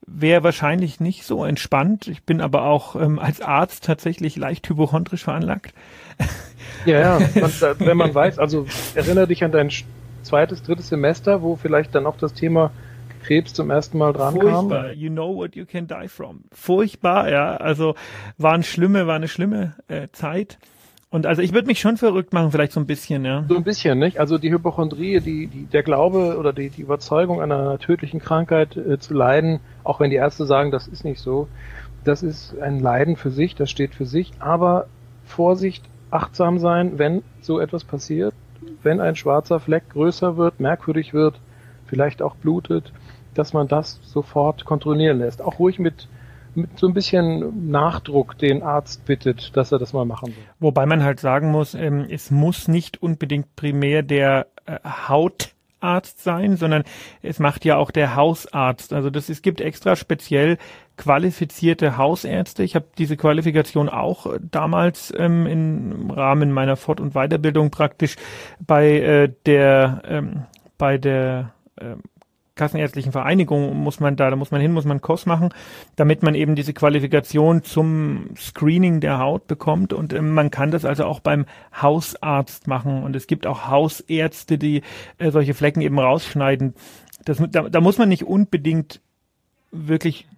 wäre 0.06 0.42
wahrscheinlich 0.42 1.00
nicht 1.00 1.24
so 1.24 1.44
entspannt. 1.44 2.08
Ich 2.08 2.24
bin 2.24 2.40
aber 2.40 2.64
auch 2.64 2.96
ähm, 2.96 3.18
als 3.18 3.40
Arzt 3.40 3.84
tatsächlich 3.84 4.36
leicht 4.36 4.68
hypochondrisch 4.68 5.24
veranlagt. 5.24 5.72
Ja, 6.84 7.18
ja, 7.18 7.20
wenn 7.78 7.96
man 7.96 8.14
weiß, 8.14 8.38
also 8.38 8.66
erinnere 8.94 9.28
dich 9.28 9.44
an 9.44 9.52
dein 9.52 9.70
zweites, 10.22 10.62
drittes 10.62 10.88
Semester, 10.88 11.42
wo 11.42 11.56
vielleicht 11.56 11.94
dann 11.94 12.06
auch 12.06 12.16
das 12.16 12.34
Thema 12.34 12.70
Krebs 13.20 13.54
zum 13.54 13.70
ersten 13.70 13.98
Mal 13.98 14.12
dran 14.12 14.34
Furchtbar. 14.34 14.88
kam. 14.88 14.98
You 14.98 15.10
know 15.10 15.34
what 15.34 15.54
you 15.54 15.64
can 15.66 15.86
die 15.86 16.08
from. 16.08 16.44
Furchtbar, 16.52 17.30
ja. 17.30 17.56
Also 17.56 17.94
war 18.38 18.52
eine 18.52 18.62
schlimme, 18.62 19.06
war 19.06 19.16
eine 19.16 19.28
schlimme 19.28 19.74
äh, 19.88 20.08
Zeit. 20.12 20.58
Und 21.12 21.26
also 21.26 21.42
ich 21.42 21.52
würde 21.52 21.66
mich 21.66 21.80
schon 21.80 21.96
verrückt 21.96 22.32
machen, 22.32 22.52
vielleicht 22.52 22.70
so 22.70 22.78
ein 22.78 22.86
bisschen, 22.86 23.24
ja. 23.24 23.44
So 23.48 23.56
ein 23.56 23.64
bisschen, 23.64 23.98
nicht? 23.98 24.20
Also 24.20 24.38
die 24.38 24.52
Hypochondrie, 24.52 25.18
die, 25.20 25.48
die, 25.48 25.64
der 25.64 25.82
Glaube 25.82 26.36
oder 26.38 26.52
die, 26.52 26.70
die 26.70 26.82
Überzeugung 26.82 27.42
einer 27.42 27.78
tödlichen 27.80 28.20
Krankheit 28.20 28.76
äh, 28.76 28.98
zu 29.00 29.14
leiden, 29.14 29.58
auch 29.82 29.98
wenn 29.98 30.10
die 30.10 30.16
Ärzte 30.16 30.46
sagen, 30.46 30.70
das 30.70 30.86
ist 30.86 31.04
nicht 31.04 31.20
so, 31.20 31.48
das 32.04 32.22
ist 32.22 32.56
ein 32.60 32.78
Leiden 32.78 33.16
für 33.16 33.30
sich, 33.30 33.56
das 33.56 33.70
steht 33.70 33.94
für 33.94 34.06
sich, 34.06 34.32
aber 34.38 34.86
Vorsicht, 35.24 35.84
achtsam 36.12 36.58
sein, 36.58 36.98
wenn 36.98 37.22
so 37.40 37.58
etwas 37.58 37.84
passiert, 37.84 38.34
wenn 38.82 39.00
ein 39.00 39.16
schwarzer 39.16 39.58
Fleck 39.58 39.90
größer 39.90 40.36
wird, 40.36 40.60
merkwürdig 40.60 41.12
wird, 41.12 41.40
vielleicht 41.86 42.22
auch 42.22 42.36
blutet, 42.36 42.92
dass 43.34 43.52
man 43.52 43.68
das 43.68 44.00
sofort 44.02 44.64
kontrollieren 44.64 45.18
lässt. 45.18 45.42
Auch 45.42 45.58
ruhig 45.58 45.78
mit 45.78 46.08
mit 46.54 46.78
so 46.78 46.88
ein 46.88 46.94
bisschen 46.94 47.70
Nachdruck 47.70 48.38
den 48.38 48.62
Arzt 48.62 49.04
bittet, 49.04 49.56
dass 49.56 49.72
er 49.72 49.78
das 49.78 49.92
mal 49.92 50.04
machen 50.04 50.28
will. 50.28 50.44
Wobei 50.58 50.86
man 50.86 51.02
halt 51.02 51.20
sagen 51.20 51.50
muss, 51.50 51.74
ähm, 51.74 52.06
es 52.08 52.30
muss 52.30 52.68
nicht 52.68 53.02
unbedingt 53.02 53.54
primär 53.56 54.02
der 54.02 54.46
äh, 54.66 54.78
Hautarzt 54.84 56.22
sein, 56.22 56.56
sondern 56.56 56.84
es 57.22 57.38
macht 57.38 57.64
ja 57.64 57.76
auch 57.76 57.90
der 57.90 58.16
Hausarzt. 58.16 58.92
Also 58.92 59.10
das 59.10 59.28
es 59.28 59.42
gibt 59.42 59.60
extra 59.60 59.96
speziell 59.96 60.58
qualifizierte 60.96 61.96
Hausärzte. 61.96 62.62
Ich 62.62 62.74
habe 62.74 62.86
diese 62.98 63.16
Qualifikation 63.16 63.88
auch 63.88 64.26
äh, 64.26 64.38
damals 64.42 65.12
ähm, 65.16 65.46
im 65.46 66.10
Rahmen 66.10 66.52
meiner 66.52 66.76
Fort- 66.76 67.00
und 67.00 67.14
Weiterbildung 67.14 67.70
praktisch 67.70 68.16
bei 68.58 68.98
äh, 68.98 69.32
der 69.46 70.02
ähm, 70.06 70.42
bei 70.78 70.98
der 70.98 71.52
ähm, 71.80 72.02
Kassenärztlichen 72.60 73.12
Vereinigung 73.12 73.74
muss 73.74 74.00
man 74.00 74.16
da, 74.16 74.28
da 74.28 74.36
muss 74.36 74.50
man 74.50 74.60
hin, 74.60 74.72
muss 74.72 74.84
man 74.84 75.00
Kurs 75.00 75.24
machen, 75.24 75.48
damit 75.96 76.22
man 76.22 76.34
eben 76.34 76.56
diese 76.56 76.74
Qualifikation 76.74 77.64
zum 77.64 78.34
Screening 78.36 79.00
der 79.00 79.18
Haut 79.18 79.46
bekommt 79.46 79.94
und 79.94 80.12
äh, 80.12 80.20
man 80.20 80.50
kann 80.50 80.70
das 80.70 80.84
also 80.84 81.06
auch 81.06 81.20
beim 81.20 81.46
Hausarzt 81.80 82.66
machen 82.66 83.02
und 83.02 83.16
es 83.16 83.26
gibt 83.26 83.46
auch 83.46 83.68
Hausärzte, 83.68 84.58
die 84.58 84.82
äh, 85.16 85.30
solche 85.30 85.54
Flecken 85.54 85.80
eben 85.80 85.98
rausschneiden. 85.98 86.74
Das, 87.24 87.42
da, 87.50 87.70
da 87.70 87.80
muss 87.80 87.96
man 87.96 88.10
nicht 88.10 88.24
unbedingt 88.24 89.00
wirklich 89.72 90.28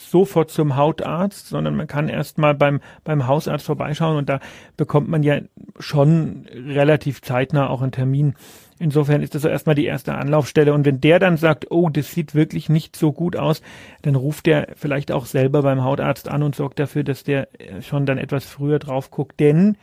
sofort 0.00 0.50
zum 0.50 0.76
Hautarzt, 0.76 1.48
sondern 1.48 1.76
man 1.76 1.86
kann 1.86 2.08
erst 2.08 2.38
mal 2.38 2.54
beim, 2.54 2.80
beim 3.04 3.26
Hausarzt 3.26 3.66
vorbeischauen 3.66 4.16
und 4.16 4.28
da 4.28 4.40
bekommt 4.76 5.08
man 5.08 5.22
ja 5.22 5.40
schon 5.78 6.46
relativ 6.52 7.22
zeitnah 7.22 7.68
auch 7.68 7.82
einen 7.82 7.92
Termin. 7.92 8.34
Insofern 8.78 9.22
ist 9.22 9.34
das 9.34 9.42
so 9.42 9.48
erstmal 9.48 9.74
die 9.74 9.86
erste 9.86 10.14
Anlaufstelle. 10.14 10.74
Und 10.74 10.84
wenn 10.84 11.00
der 11.00 11.18
dann 11.18 11.38
sagt, 11.38 11.70
oh, 11.70 11.88
das 11.88 12.12
sieht 12.12 12.34
wirklich 12.34 12.68
nicht 12.68 12.94
so 12.94 13.12
gut 13.12 13.36
aus, 13.36 13.62
dann 14.02 14.16
ruft 14.16 14.46
der 14.46 14.68
vielleicht 14.76 15.12
auch 15.12 15.24
selber 15.24 15.62
beim 15.62 15.82
Hautarzt 15.82 16.28
an 16.28 16.42
und 16.42 16.54
sorgt 16.54 16.78
dafür, 16.78 17.02
dass 17.02 17.24
der 17.24 17.48
schon 17.80 18.04
dann 18.04 18.18
etwas 18.18 18.44
früher 18.44 18.78
drauf 18.78 19.10
guckt. 19.10 19.40
Denn 19.40 19.78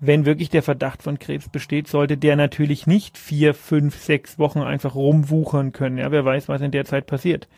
wenn 0.00 0.26
wirklich 0.26 0.50
der 0.50 0.62
Verdacht 0.62 1.02
von 1.02 1.18
Krebs 1.18 1.48
besteht, 1.48 1.88
sollte 1.88 2.18
der 2.18 2.36
natürlich 2.36 2.86
nicht 2.86 3.16
vier, 3.16 3.54
fünf, 3.54 3.96
sechs 3.96 4.38
Wochen 4.38 4.60
einfach 4.60 4.94
rumwuchern 4.94 5.72
können. 5.72 5.96
Ja, 5.96 6.10
wer 6.10 6.26
weiß, 6.26 6.48
was 6.48 6.60
in 6.60 6.70
der 6.70 6.84
Zeit 6.84 7.06
passiert. 7.06 7.48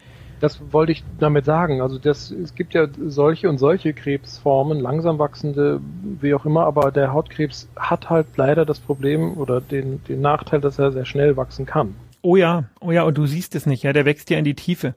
Das 0.40 0.60
wollte 0.70 0.92
ich 0.92 1.04
damit 1.18 1.44
sagen. 1.44 1.80
Also 1.80 1.98
das, 1.98 2.30
es 2.30 2.54
gibt 2.54 2.74
ja 2.74 2.86
solche 3.06 3.48
und 3.48 3.58
solche 3.58 3.94
Krebsformen, 3.94 4.80
langsam 4.80 5.18
wachsende, 5.18 5.80
wie 6.20 6.34
auch 6.34 6.44
immer, 6.44 6.66
aber 6.66 6.92
der 6.92 7.12
Hautkrebs 7.12 7.68
hat 7.76 8.10
halt 8.10 8.26
leider 8.36 8.66
das 8.66 8.78
Problem 8.78 9.38
oder 9.38 9.60
den, 9.60 10.02
den 10.04 10.20
Nachteil, 10.20 10.60
dass 10.60 10.78
er 10.78 10.92
sehr 10.92 11.06
schnell 11.06 11.36
wachsen 11.36 11.64
kann. 11.64 11.94
Oh 12.22 12.36
ja, 12.36 12.64
oh 12.80 12.90
ja, 12.90 13.04
und 13.04 13.16
du 13.16 13.26
siehst 13.26 13.54
es 13.54 13.66
nicht, 13.66 13.82
ja, 13.82 13.92
der 13.92 14.04
wächst 14.04 14.30
ja 14.30 14.38
in 14.38 14.44
die 14.44 14.54
Tiefe. 14.54 14.94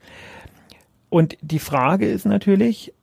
Und 1.10 1.38
die 1.42 1.60
Frage 1.60 2.08
ist 2.08 2.26
natürlich, 2.26 2.94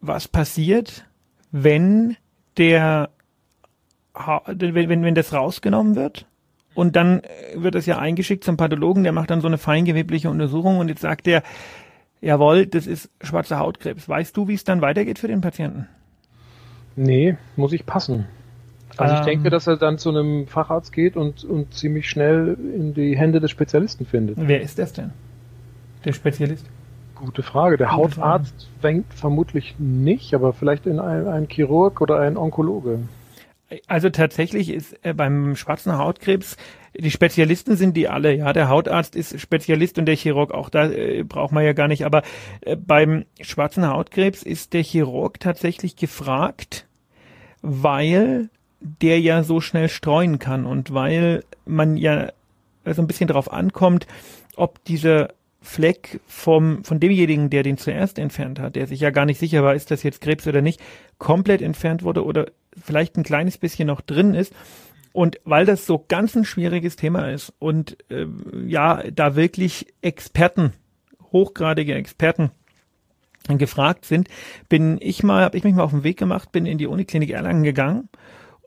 was 0.00 0.28
passiert, 0.28 1.04
wenn 1.52 2.16
der, 2.56 3.10
wenn, 4.46 4.88
wenn, 4.88 5.02
wenn 5.02 5.14
das 5.14 5.32
rausgenommen 5.32 5.94
wird 5.94 6.26
und 6.74 6.96
dann 6.96 7.20
äh, 7.20 7.26
wird 7.56 7.74
es 7.74 7.86
ja 7.86 7.98
eingeschickt 7.98 8.44
zum 8.44 8.56
Pathologen, 8.56 9.02
der 9.02 9.12
macht 9.12 9.30
dann 9.30 9.40
so 9.40 9.46
eine 9.46 9.58
feingewebliche 9.58 10.30
Untersuchung 10.30 10.78
und 10.78 10.88
jetzt 10.88 11.00
sagt 11.00 11.26
er, 11.26 11.42
jawohl, 12.20 12.66
das 12.66 12.86
ist 12.86 13.10
schwarzer 13.20 13.58
Hautkrebs. 13.58 14.08
Weißt 14.08 14.36
du, 14.36 14.48
wie 14.48 14.54
es 14.54 14.64
dann 14.64 14.80
weitergeht 14.80 15.18
für 15.18 15.28
den 15.28 15.40
Patienten? 15.40 15.88
Nee, 16.96 17.36
muss 17.56 17.72
ich 17.72 17.86
passen. 17.86 18.26
Also 18.96 19.14
ähm, 19.14 19.20
ich 19.20 19.26
denke, 19.26 19.50
dass 19.50 19.66
er 19.66 19.76
dann 19.76 19.98
zu 19.98 20.10
einem 20.10 20.46
Facharzt 20.46 20.92
geht 20.92 21.16
und, 21.16 21.44
und 21.44 21.72
ziemlich 21.74 22.08
schnell 22.08 22.56
in 22.74 22.94
die 22.94 23.16
Hände 23.16 23.40
des 23.40 23.50
Spezialisten 23.50 24.06
findet. 24.06 24.36
Wer 24.38 24.60
ist 24.60 24.78
das 24.78 24.92
denn? 24.92 25.10
Der 26.04 26.12
Spezialist? 26.12 26.66
Gute 27.14 27.42
Frage. 27.42 27.76
Der 27.76 27.88
Gute 27.88 27.96
Hautarzt 27.96 28.62
Frage. 28.62 28.80
fängt 28.80 29.14
vermutlich 29.14 29.76
nicht, 29.78 30.34
aber 30.34 30.52
vielleicht 30.52 30.86
in 30.86 30.98
ein, 30.98 31.28
ein 31.28 31.48
Chirurg 31.48 32.00
oder 32.00 32.18
ein 32.20 32.36
Onkologe. 32.36 33.00
Also 33.86 34.10
tatsächlich 34.10 34.70
ist 34.70 34.96
äh, 35.02 35.14
beim 35.14 35.54
schwarzen 35.56 35.96
Hautkrebs 35.96 36.56
die 36.98 37.10
Spezialisten 37.10 37.76
sind 37.76 37.96
die 37.96 38.08
alle, 38.08 38.34
ja. 38.34 38.52
Der 38.52 38.68
Hautarzt 38.68 39.14
ist 39.14 39.40
Spezialist 39.40 39.98
und 39.98 40.06
der 40.06 40.16
Chirurg 40.16 40.52
auch, 40.52 40.70
da 40.70 40.90
äh, 40.90 41.22
braucht 41.22 41.52
man 41.52 41.64
ja 41.64 41.72
gar 41.72 41.88
nicht. 41.88 42.04
Aber 42.04 42.22
äh, 42.62 42.76
beim 42.76 43.24
schwarzen 43.40 43.86
Hautkrebs 43.86 44.42
ist 44.42 44.72
der 44.72 44.82
Chirurg 44.82 45.38
tatsächlich 45.38 45.96
gefragt, 45.96 46.86
weil 47.62 48.50
der 48.80 49.20
ja 49.20 49.42
so 49.42 49.60
schnell 49.60 49.88
streuen 49.88 50.38
kann 50.38 50.64
und 50.64 50.92
weil 50.92 51.44
man 51.64 51.96
ja 51.96 52.32
so 52.84 53.02
ein 53.02 53.06
bisschen 53.06 53.28
darauf 53.28 53.52
ankommt, 53.52 54.06
ob 54.56 54.82
dieser 54.84 55.28
Fleck 55.62 56.20
vom, 56.26 56.82
von 56.84 56.98
demjenigen, 56.98 57.50
der 57.50 57.62
den 57.62 57.76
zuerst 57.76 58.18
entfernt 58.18 58.58
hat, 58.58 58.76
der 58.76 58.86
sich 58.86 59.00
ja 59.00 59.10
gar 59.10 59.26
nicht 59.26 59.38
sicher 59.38 59.62
war, 59.62 59.74
ist 59.74 59.90
das 59.90 60.02
jetzt 60.02 60.22
Krebs 60.22 60.46
oder 60.46 60.62
nicht, 60.62 60.80
komplett 61.18 61.60
entfernt 61.60 62.02
wurde 62.02 62.24
oder 62.24 62.46
vielleicht 62.82 63.16
ein 63.16 63.22
kleines 63.22 63.58
bisschen 63.58 63.86
noch 63.86 64.00
drin 64.00 64.34
ist. 64.34 64.52
Und 65.12 65.40
weil 65.44 65.66
das 65.66 65.86
so 65.86 66.04
ganz 66.06 66.36
ein 66.36 66.44
schwieriges 66.44 66.96
Thema 66.96 67.30
ist 67.30 67.52
und 67.58 67.96
äh, 68.10 68.26
ja, 68.64 69.02
da 69.10 69.34
wirklich 69.34 69.92
Experten, 70.02 70.72
hochgradige 71.32 71.94
Experten 71.94 72.52
gefragt 73.48 74.04
sind, 74.04 74.28
bin 74.68 74.98
ich 75.00 75.24
mal, 75.24 75.42
habe 75.42 75.56
ich 75.56 75.64
mich 75.64 75.74
mal 75.74 75.82
auf 75.82 75.90
den 75.90 76.04
Weg 76.04 76.18
gemacht, 76.18 76.52
bin 76.52 76.66
in 76.66 76.78
die 76.78 76.86
Uniklinik 76.86 77.30
Erlangen 77.30 77.64
gegangen 77.64 78.08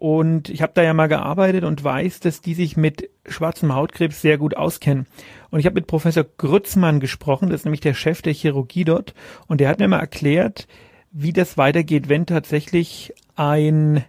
und 0.04 0.50
ich 0.50 0.62
habe 0.62 0.74
da 0.76 0.84
ja 0.84 0.94
mal 0.94 1.08
gearbeitet 1.08 1.64
und 1.64 1.82
weiß, 1.82 2.20
dass 2.20 2.42
die 2.42 2.56
sich 2.56 2.76
mit 2.76 3.10
schwarzem 3.26 3.74
Hautkrebs 3.74 4.20
sehr 4.20 4.38
gut 4.38 4.58
auskennen. 4.58 5.08
Und 5.50 5.62
ich 5.62 5.66
habe 5.66 5.76
mit 5.76 5.88
Professor 5.88 6.26
Grützmann 6.26 7.00
gesprochen, 7.00 7.50
das 7.50 7.62
ist 7.62 7.66
nämlich 7.66 7.80
der 7.80 7.94
Chef 7.94 8.22
der 8.22 8.34
Chirurgie 8.34 8.84
dort, 8.84 9.14
und 9.48 9.62
der 9.62 9.70
hat 9.70 9.80
mir 9.80 9.88
mal 9.88 10.00
erklärt, 10.00 10.68
wie 11.12 11.32
das 11.32 11.58
weitergeht, 11.58 12.10
wenn 12.10 12.26
tatsächlich 12.26 13.14
ein 13.36 14.04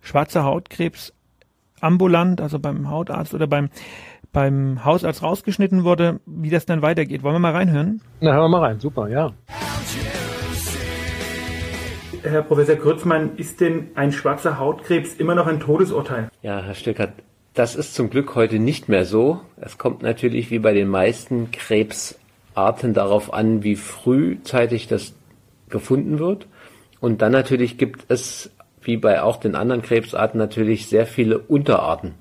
schwarzer 0.00 0.44
Hautkrebs 0.44 1.12
ambulant, 1.80 2.40
also 2.40 2.58
beim 2.58 2.90
Hautarzt 2.90 3.34
oder 3.34 3.46
beim, 3.46 3.70
beim 4.32 4.84
Hausarzt 4.84 5.22
rausgeschnitten 5.22 5.84
wurde, 5.84 6.20
wie 6.26 6.50
das 6.50 6.66
dann 6.66 6.82
weitergeht. 6.82 7.22
Wollen 7.22 7.36
wir 7.36 7.40
mal 7.40 7.52
reinhören? 7.52 8.00
Na, 8.20 8.32
hören 8.32 8.44
wir 8.44 8.58
mal 8.58 8.66
rein. 8.66 8.80
Super, 8.80 9.08
ja. 9.08 9.32
Herr 12.22 12.42
Professor 12.42 12.74
Grützmann, 12.74 13.36
ist 13.36 13.60
denn 13.60 13.90
ein 13.94 14.12
schwarzer 14.12 14.58
Hautkrebs 14.58 15.14
immer 15.14 15.34
noch 15.34 15.46
ein 15.46 15.60
Todesurteil? 15.60 16.28
Ja, 16.42 16.60
Herr 16.62 16.74
Stöckert, 16.74 17.12
das 17.54 17.76
ist 17.76 17.94
zum 17.94 18.10
Glück 18.10 18.34
heute 18.34 18.58
nicht 18.58 18.88
mehr 18.88 19.04
so. 19.04 19.40
Es 19.56 19.78
kommt 19.78 20.02
natürlich 20.02 20.50
wie 20.50 20.58
bei 20.58 20.72
den 20.72 20.88
meisten 20.88 21.50
Krebsarten 21.52 22.92
darauf 22.92 23.32
an, 23.32 23.62
wie 23.62 23.76
frühzeitig 23.76 24.88
das 24.88 25.14
gefunden 25.68 26.18
wird. 26.18 26.46
Und 27.00 27.22
dann 27.22 27.32
natürlich 27.32 27.78
gibt 27.78 28.04
es, 28.08 28.50
wie 28.82 28.96
bei 28.96 29.22
auch 29.22 29.36
den 29.36 29.54
anderen 29.54 29.82
Krebsarten, 29.82 30.38
natürlich 30.38 30.88
sehr 30.88 31.06
viele 31.06 31.38
Unterarten, 31.38 32.14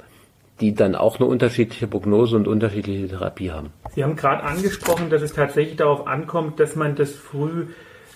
die 0.59 0.73
dann 0.73 0.95
auch 0.95 1.19
eine 1.19 1.27
unterschiedliche 1.27 1.87
Prognose 1.87 2.35
und 2.35 2.47
unterschiedliche 2.47 3.07
Therapie 3.07 3.51
haben. 3.51 3.71
Sie 3.93 4.03
haben 4.03 4.15
gerade 4.15 4.43
angesprochen, 4.43 5.09
dass 5.09 5.21
es 5.21 5.33
tatsächlich 5.33 5.77
darauf 5.77 6.07
ankommt, 6.07 6.59
dass 6.59 6.75
man 6.75 6.95
das 6.95 7.13
früh 7.15 7.67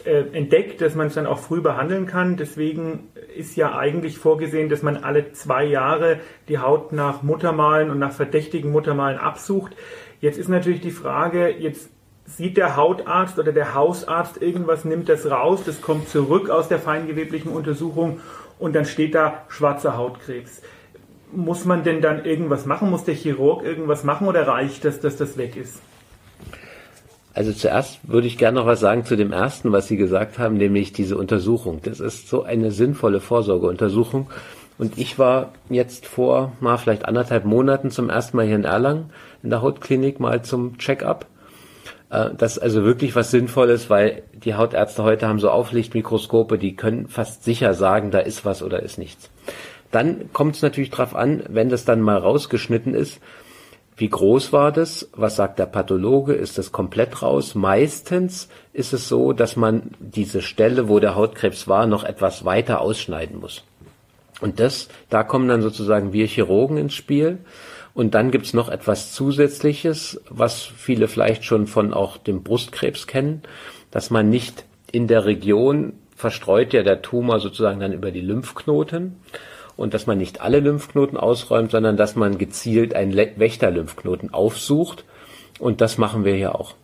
äh, 0.06 0.24
entdeckt, 0.34 0.82
dass 0.82 0.96
man 0.96 1.08
es 1.08 1.14
dann 1.14 1.28
auch 1.28 1.40
früh 1.40 1.62
behandeln 1.62 2.08
kann. 2.08 2.38
Deswegen 2.38 3.10
ist 3.36 3.56
ja 3.56 3.78
eigentlich 3.78 4.18
vorgesehen, 4.18 4.70
dass 4.70 4.82
man 4.82 4.98
alle 4.98 5.32
zwei 5.34 5.64
Jahre 5.64 6.20
die 6.48 6.58
Haut 6.58 6.92
nach 6.92 7.22
Muttermalen 7.22 7.92
und 7.92 8.00
nach 8.00 8.12
verdächtigen 8.12 8.72
Muttermalen 8.72 9.20
absucht. 9.20 9.76
Jetzt 10.20 10.38
ist 10.38 10.50
natürlich 10.50 10.82
die 10.82 10.92
Frage, 10.92 11.50
jetzt 11.50 11.90
sieht 12.38 12.58
der 12.58 12.76
Hautarzt 12.76 13.38
oder 13.40 13.52
der 13.52 13.74
Hausarzt 13.74 14.42
irgendwas, 14.42 14.86
nimmt 14.86 15.10
das 15.10 15.30
raus, 15.30 15.62
das 15.66 15.82
kommt 15.82 16.10
zurück 16.10 16.50
aus 16.50 16.68
der 16.68 16.80
feingeweblichen 16.80 17.52
Untersuchung 17.52 18.20
und 18.60 18.76
dann 18.76 18.86
steht 18.86 19.16
da 19.16 19.44
schwarzer 19.50 19.98
Hautkrebs. 19.98 20.62
Muss 21.34 21.66
man 21.66 21.84
denn 21.84 22.02
dann 22.02 22.26
irgendwas 22.26 22.66
machen? 22.66 22.90
Muss 22.90 23.06
der 23.06 23.16
Chirurg 23.16 23.64
irgendwas 23.64 24.04
machen 24.04 24.28
oder 24.28 24.48
reicht 24.48 24.84
das, 24.84 25.00
dass 25.00 25.16
das 25.16 25.38
weg 25.38 25.56
ist? 25.56 25.82
Also 27.34 27.54
zuerst 27.54 28.00
würde 28.04 28.28
ich 28.28 28.38
gerne 28.38 28.60
noch 28.60 28.66
was 28.66 28.82
sagen 28.82 29.06
zu 29.06 29.16
dem 29.16 29.32
ersten, 29.32 29.72
was 29.72 29.88
Sie 29.88 29.96
gesagt 29.96 30.38
haben, 30.38 30.58
nämlich 30.58 30.92
diese 30.92 31.18
Untersuchung. 31.18 31.80
Das 31.84 32.02
ist 32.02 32.28
so 32.28 32.44
eine 32.44 32.72
sinnvolle 32.72 33.22
Vorsorgeuntersuchung. 33.22 34.30
Und 34.78 34.98
ich 34.98 35.18
war 35.18 35.54
jetzt 35.70 36.06
vor 36.06 36.52
mal 36.60 36.78
vielleicht 36.78 37.06
anderthalb 37.06 37.46
Monaten 37.46 37.92
zum 37.92 38.10
ersten 38.10 38.36
Mal 38.36 38.48
hier 38.48 38.56
in 38.56 38.66
Erlangen 38.66 39.12
in 39.44 39.50
der 39.50 39.62
Hautklinik 39.62 40.20
mal 40.20 40.42
zum 40.42 40.78
Check-up. 40.78 41.26
Äh, 42.12 42.30
das 42.38 42.58
ist 42.58 42.64
also 42.64 42.84
wirklich 42.84 43.16
was 43.16 43.32
Sinnvolles, 43.32 43.90
weil 43.90 44.24
die 44.34 44.56
Hautärzte 44.56 45.04
heute 45.04 45.28
haben 45.28 45.40
so 45.40 45.50
Auflichtmikroskope, 45.50 46.58
die 46.58 46.76
können 46.76 47.08
fast 47.08 47.44
sicher 47.44 47.74
sagen, 47.74 48.12
da 48.12 48.20
ist 48.20 48.46
was 48.46 48.62
oder 48.62 48.84
ist 48.84 48.98
nichts. 49.00 49.30
Dann 49.92 50.32
kommt 50.32 50.56
es 50.56 50.62
natürlich 50.62 50.92
drauf 50.92 51.16
an, 51.16 51.44
wenn 51.50 51.70
das 51.70 51.84
dann 51.86 52.02
mal 52.02 52.18
rausgeschnitten 52.18 52.94
ist, 52.94 53.20
Wie 54.02 54.10
groß 54.10 54.52
war 54.52 54.72
das? 54.72 55.10
Was 55.14 55.36
sagt 55.36 55.60
der 55.60 55.68
Pathologe? 55.68 56.34
Ist 56.34 56.58
das 56.58 56.72
komplett 56.72 57.22
raus? 57.22 57.54
Meistens 57.54 58.50
ist 58.74 58.94
es 58.94 59.08
so, 59.08 59.32
dass 59.32 59.56
man 59.56 59.92
diese 60.00 60.42
Stelle, 60.42 60.90
wo 60.90 61.00
der 61.00 61.14
Hautkrebs 61.14 61.68
war, 61.68 61.86
noch 61.86 62.04
etwas 62.04 62.44
weiter 62.44 62.82
ausschneiden 62.82 63.40
muss. 63.40 63.64
Und 64.40 64.60
das, 64.60 64.88
da 65.10 65.24
kommen 65.24 65.48
dann 65.48 65.62
sozusagen 65.62 66.14
wir 66.14 66.26
Chirurgen 66.26 66.78
ins 66.78 66.96
Spiel. 66.96 67.40
Und 67.94 68.16
dann 68.16 68.32
gibt's 68.32 68.54
noch 68.54 68.70
etwas 68.70 69.14
Zusätzliches, 69.14 70.22
was 70.30 70.62
viele 70.64 71.08
vielleicht 71.08 71.44
schon 71.44 71.68
von 71.68 71.94
auch 71.94 72.18
dem 72.18 72.44
Brustkrebs 72.44 73.06
kennen, 73.08 73.42
dass 73.92 74.10
man 74.10 74.30
nicht 74.30 74.66
in 74.92 75.08
der 75.08 75.26
Region 75.26 75.94
verstreut 76.16 76.74
ja 76.74 76.84
der 76.84 77.02
Tumor 77.02 77.40
sozusagen 77.40 77.80
dann 77.80 77.94
über 77.94 78.12
die 78.12 78.22
Lymphknoten 78.22 79.18
und 79.76 79.94
dass 79.94 80.06
man 80.08 80.18
nicht 80.18 80.42
alle 80.42 80.60
Lymphknoten 80.60 81.18
ausräumt, 81.18 81.72
sondern 81.72 81.98
dass 81.98 82.16
man 82.16 82.38
gezielt 82.38 82.94
einen 82.94 83.16
Wächterlymphknoten 83.16 84.34
aufsucht 84.34 85.04
und 85.60 85.82
das 85.82 85.98
machen 85.98 86.24
wir 86.24 86.36
hier 86.36 86.56
auch. 86.56 86.76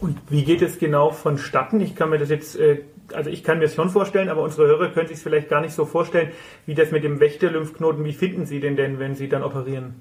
Und 0.00 0.18
wie 0.30 0.44
geht 0.44 0.62
es 0.62 0.78
genau 0.78 1.10
vonstatten? 1.10 1.80
Ich 1.80 1.94
kann 1.94 2.10
mir 2.10 2.18
das 2.18 2.28
jetzt, 2.28 2.56
äh, 2.56 2.80
also 3.14 3.30
ich 3.30 3.44
kann 3.44 3.58
mir 3.58 3.64
das 3.64 3.74
schon 3.74 3.90
vorstellen, 3.90 4.28
aber 4.28 4.42
unsere 4.42 4.66
Hörer 4.66 4.88
können 4.88 5.08
sich 5.08 5.18
es 5.18 5.22
vielleicht 5.22 5.48
gar 5.48 5.60
nicht 5.60 5.74
so 5.74 5.84
vorstellen, 5.84 6.32
wie 6.66 6.74
das 6.74 6.90
mit 6.90 7.04
dem 7.04 7.20
Wächterlymphknoten, 7.20 8.04
wie 8.04 8.12
finden 8.12 8.46
Sie 8.46 8.60
den 8.60 8.76
denn, 8.76 8.98
wenn 8.98 9.14
Sie 9.14 9.28
dann 9.28 9.42
operieren? 9.42 10.00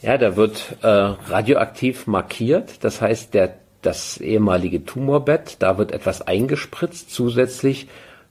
Ja, 0.00 0.16
da 0.16 0.36
wird 0.36 0.76
äh, 0.82 0.86
radioaktiv 0.86 2.06
markiert. 2.06 2.84
Das 2.84 3.02
heißt, 3.02 3.34
der, 3.34 3.54
das 3.82 4.18
ehemalige 4.18 4.84
Tumorbett, 4.84 5.56
da 5.60 5.76
wird 5.76 5.92
etwas 5.92 6.22
eingespritzt. 6.22 7.10
Zusätzlich 7.10 7.88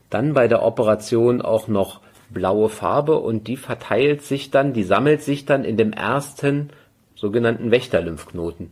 dann 0.08 0.34
bei 0.34 0.48
der 0.48 0.62
Operation 0.62 1.40
auch 1.40 1.68
noch 1.68 2.00
blaue 2.30 2.68
Farbe 2.68 3.18
und 3.18 3.46
die 3.46 3.56
verteilt 3.56 4.22
sich 4.22 4.50
dann, 4.50 4.72
die 4.72 4.84
sammelt 4.84 5.22
sich 5.22 5.46
dann 5.46 5.64
in 5.64 5.76
dem 5.76 5.92
ersten 5.92 6.70
sogenannten 7.14 7.70
Wächterlymphknoten. 7.70 8.70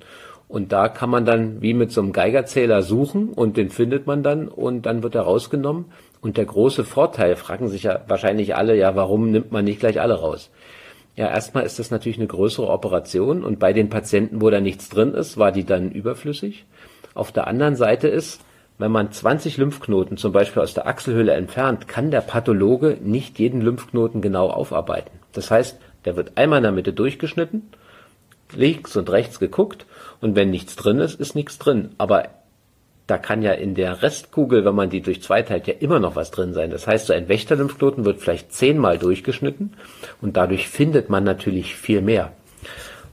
Und 0.49 0.73
da 0.73 0.89
kann 0.89 1.11
man 1.11 1.27
dann 1.27 1.61
wie 1.61 1.75
mit 1.75 1.93
so 1.93 2.01
einem 2.01 2.13
Geigerzähler 2.13 2.83
suchen 2.83 3.29
und 3.29 3.59
den 3.59 3.69
findet 3.69 4.07
man 4.07 4.23
dann 4.23 4.49
und 4.49 4.87
dann 4.87 5.03
wird 5.03 5.15
er 5.15 5.23
rausgenommen. 5.23 5.87
Und 6.21 6.37
der 6.37 6.47
große 6.47 6.85
Vorteil, 6.85 7.37
fragen 7.37 7.69
sich 7.69 7.85
ja 7.85 8.01
wahrscheinlich 8.09 8.57
alle, 8.57 8.75
ja, 8.75 8.97
warum 8.97 9.31
nimmt 9.31 9.53
man 9.53 9.65
nicht 9.65 9.79
gleich 9.79 10.01
alle 10.01 10.15
raus? 10.15 10.51
Ja, 11.17 11.29
erstmal 11.29 11.65
ist 11.65 11.79
das 11.79 11.91
natürlich 11.91 12.19
eine 12.19 12.29
größere 12.29 12.69
Operation 12.69 13.45
und 13.45 13.59
bei 13.59 13.73
den 13.73 13.91
Patienten, 13.91 14.41
wo 14.41 14.51
da 14.51 14.61
nichts 14.61 14.89
drin 14.89 15.15
ist, 15.15 15.37
war 15.37 15.53
die 15.53 15.65
dann 15.65 15.91
überflüssig. 15.91 16.65
Auf 17.15 17.31
der 17.33 17.47
anderen 17.47 17.77
Seite 17.77 18.09
ist, 18.09 18.41
wenn 18.79 18.93
man 18.93 19.11
20 19.11 19.57
Lymphknoten 19.57 20.17
zum 20.17 20.33
Beispiel 20.33 20.63
aus 20.63 20.75
der 20.75 20.87
Achselhöhle 20.87 21.33
entfernt, 21.33 21.89
kann 21.89 22.13
der 22.13 22.21
Pathologe 22.21 22.97
nicht 23.03 23.39
jeden 23.41 23.61
Lymphknoten 23.61 24.23
genau 24.23 24.49
aufarbeiten. 24.49 25.11
Das 25.33 25.51
heißt, 25.51 25.81
der 26.05 26.17
wird 26.17 26.39
einmal 26.39 26.59
in 26.59 26.63
der 26.63 26.73
Mitte 26.73 26.93
durchgeschnitten, 26.93 27.71
links 28.55 28.97
und 28.97 29.11
rechts 29.11 29.39
geguckt 29.39 29.87
und 30.21 30.37
wenn 30.37 30.51
nichts 30.51 30.77
drin 30.77 30.99
ist, 31.01 31.21
ist 31.21 31.35
nichts 31.35 31.59
drin. 31.59 31.91
Aber 31.99 32.29
da 33.09 33.17
kann 33.17 33.43
ja 33.43 33.53
in 33.53 33.75
der 33.75 34.03
Restkugel, 34.03 34.65
wenn 34.65 34.75
man 34.75 34.91
die 34.91 35.01
durch 35.01 35.23
zwei 35.23 35.43
teilt, 35.43 35.67
ja 35.67 35.75
immer 35.81 35.99
noch 35.99 36.15
was 36.15 36.31
drin 36.31 36.53
sein. 36.53 36.71
Das 36.71 36.87
heißt, 36.87 37.07
so 37.07 37.15
ein 37.15 37.29
Wächterlymphknoten 37.29 38.05
wird 38.05 38.21
vielleicht 38.21 38.53
zehnmal 38.53 38.99
durchgeschnitten 38.99 39.73
und 40.21 40.37
dadurch 40.37 40.69
findet 40.69 41.09
man 41.09 41.25
natürlich 41.25 41.75
viel 41.75 42.03
mehr. 42.03 42.33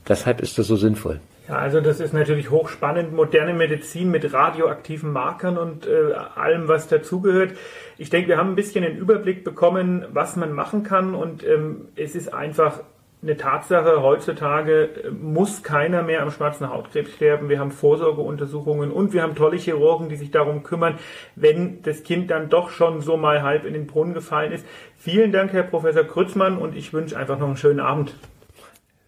Deshalb 0.06 0.40
ist 0.40 0.58
das 0.58 0.66
so 0.66 0.76
sinnvoll. 0.76 1.20
Ja, 1.48 1.58
also 1.58 1.80
das 1.80 2.00
ist 2.00 2.12
natürlich 2.12 2.50
hochspannend, 2.50 3.12
moderne 3.14 3.54
Medizin 3.54 4.10
mit 4.10 4.32
radioaktiven 4.32 5.12
Markern 5.12 5.56
und 5.56 5.86
äh, 5.86 6.12
allem, 6.34 6.66
was 6.66 6.88
dazugehört. 6.88 7.52
Ich 7.98 8.10
denke, 8.10 8.28
wir 8.28 8.36
haben 8.36 8.50
ein 8.50 8.56
bisschen 8.56 8.82
den 8.82 8.98
Überblick 8.98 9.44
bekommen, 9.44 10.04
was 10.12 10.36
man 10.36 10.52
machen 10.52 10.82
kann 10.82 11.14
und 11.14 11.46
ähm, 11.46 11.88
es 11.94 12.16
ist 12.16 12.34
einfach 12.34 12.80
eine 13.22 13.36
Tatsache, 13.36 14.02
heutzutage 14.02 14.84
äh, 14.84 15.10
muss 15.10 15.62
keiner 15.62 16.02
mehr 16.02 16.22
am 16.22 16.30
schwarzen 16.30 16.68
Hautkrebs 16.68 17.12
sterben. 17.14 17.48
Wir 17.48 17.58
haben 17.58 17.70
Vorsorgeuntersuchungen 17.70 18.90
und 18.90 19.12
wir 19.12 19.22
haben 19.22 19.34
tolle 19.34 19.56
Chirurgen, 19.56 20.08
die 20.08 20.16
sich 20.16 20.30
darum 20.30 20.62
kümmern, 20.62 20.98
wenn 21.34 21.82
das 21.82 22.02
Kind 22.02 22.30
dann 22.30 22.48
doch 22.48 22.70
schon 22.70 23.00
so 23.00 23.16
mal 23.16 23.42
halb 23.42 23.64
in 23.64 23.72
den 23.72 23.86
Brunnen 23.86 24.14
gefallen 24.14 24.52
ist. 24.52 24.66
Vielen 24.98 25.32
Dank, 25.32 25.52
Herr 25.52 25.62
Professor 25.62 26.04
Krützmann, 26.04 26.58
und 26.58 26.76
ich 26.76 26.92
wünsche 26.92 27.16
einfach 27.16 27.38
noch 27.38 27.46
einen 27.46 27.56
schönen 27.56 27.80
Abend. 27.80 28.14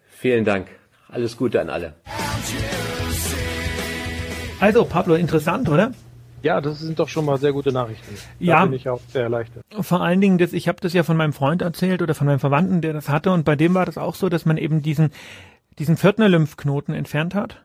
Vielen 0.09 0.45
Dank. 0.45 0.67
Alles 1.07 1.37
Gute 1.37 1.61
an 1.61 1.69
alle. 1.69 1.93
Also, 4.59 4.83
Pablo, 4.85 5.15
interessant, 5.15 5.69
oder? 5.69 5.91
Ja, 6.41 6.61
das 6.61 6.79
sind 6.79 6.99
doch 6.99 7.09
schon 7.09 7.25
mal 7.25 7.37
sehr 7.37 7.53
gute 7.53 7.71
Nachrichten. 7.71 8.15
Da 8.39 8.45
ja. 8.45 8.65
bin 8.65 8.73
ich 8.73 8.89
auch 8.89 9.01
sehr 9.07 9.23
erleichtert. 9.23 9.63
Vor 9.81 10.01
allen 10.01 10.21
Dingen, 10.21 10.37
das, 10.37 10.53
ich 10.53 10.67
habe 10.67 10.79
das 10.81 10.93
ja 10.93 11.03
von 11.03 11.17
meinem 11.17 11.33
Freund 11.33 11.61
erzählt 11.61 12.01
oder 12.01 12.15
von 12.15 12.27
meinem 12.27 12.39
Verwandten, 12.39 12.81
der 12.81 12.93
das 12.93 13.09
hatte, 13.09 13.31
und 13.31 13.45
bei 13.45 13.55
dem 13.55 13.73
war 13.73 13.85
das 13.85 13.97
auch 13.97 14.15
so, 14.15 14.29
dass 14.29 14.45
man 14.45 14.57
eben 14.57 14.81
diesen, 14.81 15.11
diesen 15.77 15.97
Pförtner-Lymphknoten 15.97 16.93
entfernt 16.93 17.35
hat. 17.35 17.63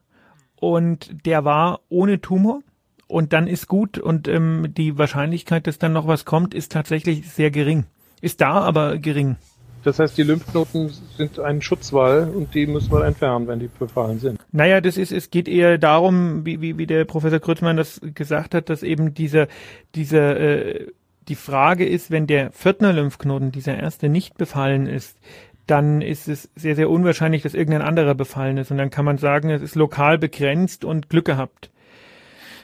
Und 0.57 1.27
der 1.27 1.45
war 1.45 1.81
ohne 1.89 2.21
Tumor. 2.21 2.61
Und 3.07 3.33
dann 3.33 3.47
ist 3.47 3.69
gut 3.69 3.99
und 3.99 4.29
ähm, 4.29 4.73
die 4.77 4.97
Wahrscheinlichkeit, 4.97 5.67
dass 5.67 5.79
dann 5.79 5.93
noch 5.93 6.07
was 6.07 6.25
kommt, 6.25 6.55
ist 6.55 6.73
tatsächlich 6.73 7.31
sehr 7.31 7.51
gering. 7.51 7.85
Ist 8.23 8.41
da, 8.41 8.53
aber 8.53 8.97
gering. 8.97 9.37
Das 9.85 9.99
heißt, 9.99 10.17
die 10.17 10.23
Lymphknoten 10.23 10.91
sind 11.17 11.39
ein 11.39 11.61
Schutzwall 11.61 12.31
und 12.35 12.55
die 12.55 12.67
müssen 12.67 12.91
wir 12.91 13.05
entfernen, 13.05 13.47
wenn 13.47 13.61
die 13.61 13.69
befallen 13.69 14.19
sind. 14.19 14.41
Naja, 14.51 14.81
das 14.81 14.97
ist, 14.97 15.13
es 15.13 15.31
geht 15.31 15.47
eher 15.47 15.77
darum, 15.77 16.47
wie, 16.47 16.63
wie, 16.63 16.79
wie 16.79 16.87
der 16.87 17.05
Professor 17.05 17.39
Krützmann 17.39 17.77
das 17.77 18.01
gesagt 18.15 18.55
hat, 18.55 18.71
dass 18.71 18.83
eben 18.83 19.13
diese, 19.13 19.47
diese, 19.95 20.19
äh, 20.19 20.87
die 21.29 21.35
Frage 21.35 21.87
ist, 21.87 22.11
wenn 22.11 22.27
der 22.27 22.51
Viertner-Lymphknoten, 22.53 23.53
dieser 23.53 23.77
erste, 23.77 24.09
nicht 24.09 24.39
befallen 24.39 24.87
ist, 24.87 25.19
dann 25.67 26.01
ist 26.03 26.29
es 26.29 26.51
sehr, 26.55 26.77
sehr 26.77 26.91
unwahrscheinlich, 26.91 27.43
dass 27.43 27.55
irgendein 27.55 27.83
anderer 27.83 28.15
befallen 28.15 28.59
ist. 28.59 28.71
Und 28.71 28.79
dann 28.79 28.91
kann 28.91 29.05
man 29.05 29.19
sagen, 29.19 29.51
es 29.51 29.63
ist 29.63 29.75
lokal 29.75 30.19
begrenzt 30.19 30.85
und 30.85 31.09
Glück 31.11 31.25
gehabt. 31.27 31.71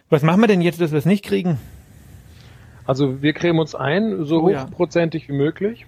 Was 0.08 0.22
machen 0.22 0.40
wir 0.40 0.48
denn 0.48 0.60
jetzt, 0.60 0.80
dass 0.80 0.90
wir 0.90 0.98
es 0.98 1.06
nicht 1.06 1.24
kriegen? 1.24 1.58
Also 2.86 3.22
wir 3.22 3.32
cremen 3.32 3.60
uns 3.60 3.74
ein, 3.74 4.24
so 4.24 4.42
oh, 4.42 4.50
hochprozentig 4.50 5.24
ja. 5.24 5.28
wie 5.28 5.38
möglich. 5.38 5.86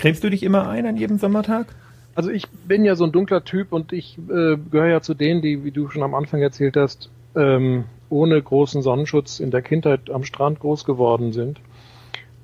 Cremst 0.00 0.24
du 0.24 0.30
dich 0.30 0.42
immer 0.42 0.66
ein 0.66 0.86
an 0.86 0.96
jedem 0.96 1.18
Sommertag? 1.18 1.66
Also 2.14 2.30
ich 2.30 2.48
bin 2.48 2.86
ja 2.86 2.94
so 2.96 3.04
ein 3.04 3.12
dunkler 3.12 3.44
Typ 3.44 3.70
und 3.70 3.92
ich 3.92 4.16
äh, 4.16 4.56
gehöre 4.56 4.88
ja 4.88 5.00
zu 5.02 5.12
denen, 5.12 5.42
die, 5.42 5.62
wie 5.62 5.72
du 5.72 5.90
schon 5.90 6.02
am 6.02 6.14
Anfang 6.14 6.40
erzählt 6.40 6.78
hast, 6.78 7.10
ähm, 7.36 7.84
ohne 8.08 8.40
großen 8.40 8.80
Sonnenschutz 8.80 9.40
in 9.40 9.50
der 9.50 9.60
Kindheit 9.60 10.08
am 10.08 10.24
Strand 10.24 10.58
groß 10.58 10.86
geworden 10.86 11.34
sind. 11.34 11.60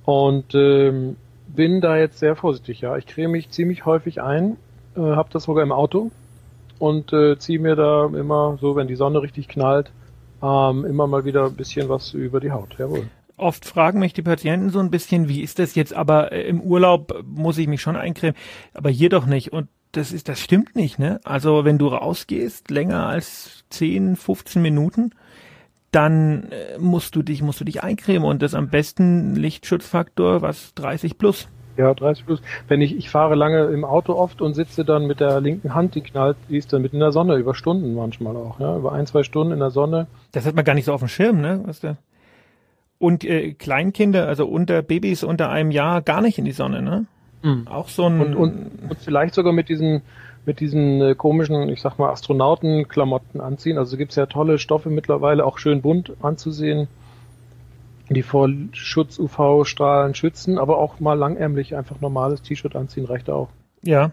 Und 0.05 0.55
ähm, 0.55 1.16
bin 1.49 1.81
da 1.81 1.97
jetzt 1.97 2.19
sehr 2.19 2.37
vorsichtig, 2.37 2.83
ja. 2.83 2.99
Ich 2.99 3.07
creme 3.07 3.33
mich 3.33 3.49
ziemlich 3.49 3.87
häufig 3.87 4.21
ein, 4.21 4.59
äh, 4.95 5.01
habe 5.01 5.31
das 5.33 5.45
sogar 5.45 5.62
im 5.64 5.73
Auto 5.73 6.11
und 6.79 7.14
äh, 7.14 7.38
ziehe 7.38 7.59
mir 7.59 7.75
da 7.75 8.05
immer 8.05 8.59
so, 8.61 8.77
wenn 8.77 8.87
die 8.87 8.97
Sonne 8.97 9.23
richtig 9.23 9.49
knallt, 9.49 9.90
ähm, 10.42 10.85
immer 10.85 11.07
mal 11.07 11.25
wieder 11.25 11.47
ein 11.47 11.57
bisschen 11.57 11.88
was 11.88 12.12
über 12.12 12.38
die 12.38 12.53
Haut. 12.53 12.77
Jawohl 12.79 13.09
oft 13.37 13.64
fragen 13.64 13.99
mich 13.99 14.12
die 14.12 14.22
Patienten 14.22 14.70
so 14.70 14.81
ein 14.81 14.90
bisschen, 14.90 15.29
wie 15.29 15.42
ist 15.42 15.59
das 15.59 15.75
jetzt, 15.75 15.94
aber 15.94 16.33
äh, 16.33 16.42
im 16.42 16.61
Urlaub 16.61 17.25
muss 17.27 17.59
ich 17.59 17.68
mich 17.68 17.81
schon 17.81 17.96
eincremen, 17.96 18.37
aber 18.75 18.90
hier 18.90 19.09
doch 19.09 19.27
nicht. 19.27 19.53
Und 19.53 19.68
das 19.92 20.12
ist, 20.12 20.29
das 20.29 20.40
stimmt 20.40 20.77
nicht, 20.77 20.99
ne? 20.99 21.20
Also 21.25 21.64
wenn 21.64 21.79
du 21.79 21.88
rausgehst, 21.88 22.70
länger 22.70 23.07
als 23.07 23.64
10, 23.70 24.16
15 24.16 24.61
Minuten, 24.61 25.11
dann 25.90 26.51
äh, 26.51 26.79
musst 26.79 27.16
du 27.16 27.22
dich, 27.22 27.42
musst 27.42 27.61
du 27.61 27.64
dich 27.64 27.83
eincremen 27.83 28.29
und 28.29 28.42
das 28.42 28.55
am 28.55 28.68
besten 28.68 29.35
Lichtschutzfaktor, 29.35 30.42
was 30.42 30.75
30 30.75 31.16
plus. 31.16 31.49
Ja, 31.77 31.92
30 31.92 32.27
plus. 32.27 32.42
Wenn 32.68 32.81
ich, 32.81 32.96
ich 32.96 33.11
fahre 33.11 33.35
lange 33.35 33.66
im 33.66 33.85
Auto 33.85 34.14
oft 34.14 34.40
und 34.40 34.55
sitze 34.55 34.85
dann 34.85 35.07
mit 35.07 35.20
der 35.20 35.40
linken 35.40 35.75
Hand, 35.75 35.94
die 35.94 36.01
knallt, 36.01 36.37
die 36.49 36.57
ist 36.57 36.72
dann 36.72 36.83
mit 36.83 36.92
in 36.94 37.01
der 37.01 37.12
Sonne, 37.12 37.37
über 37.37 37.55
Stunden 37.55 37.94
manchmal 37.94 38.37
auch, 38.37 38.61
ja, 38.61 38.77
über 38.77 38.92
ein, 38.92 39.07
zwei 39.07 39.22
Stunden 39.22 39.53
in 39.53 39.59
der 39.59 39.70
Sonne. 39.70 40.07
Das 40.33 40.46
hat 40.46 40.55
man 40.55 40.64
gar 40.64 40.75
nicht 40.75 40.87
so 40.87 40.92
auf 40.92 41.01
dem 41.01 41.09
Schirm, 41.09 41.40
ne? 41.40 41.61
Was 41.64 41.81
der 41.81 41.99
und 42.99 43.25
äh, 43.25 43.53
Kleinkinder, 43.53 44.27
also 44.27 44.47
unter 44.47 44.83
Babys 44.83 45.25
unter 45.25 45.51
einem 45.51 45.71
Jahr, 45.71 46.03
gar 46.03 46.21
nicht 46.21 46.39
in 46.39 46.45
die 46.45 46.53
Sonne, 46.53 46.83
ne? 46.83 47.07
Mhm. 47.43 47.69
Auch 47.69 47.89
so 47.89 48.07
ein. 48.07 48.21
Und, 48.21 48.35
und, 48.35 48.71
und 48.89 48.99
vielleicht 48.99 49.35
sogar 49.35 49.53
mit 49.53 49.69
diesen 49.69 50.03
mit 50.47 50.61
diesen 50.61 51.01
äh, 51.03 51.15
komischen, 51.15 51.69
ich 51.69 51.83
sag 51.83 51.99
mal, 51.99 52.11
Astronautenklamotten 52.11 53.41
anziehen. 53.41 53.79
Also 53.79 53.97
gibt's 53.97 54.15
ja 54.15 54.27
tolle 54.27 54.59
Stoffe 54.59 54.91
mittlerweile, 54.91 55.45
auch 55.45 55.59
schön 55.59 55.83
bunt 55.83 56.13
anzusehen, 56.23 56.87
die 58.09 58.23
vor 58.23 58.49
Schutz-UV-Strahlen 58.73 60.15
schützen, 60.15 60.59
aber 60.59 60.79
auch 60.79 61.01
mal 61.01 61.15
langärmlich 61.15 61.75
einfach 61.75 62.01
normales 62.01 62.43
T-Shirt 62.43 62.77
anziehen 62.77 63.07
reicht 63.07 63.29
auch. 63.29 63.49
Ja, 63.83 64.13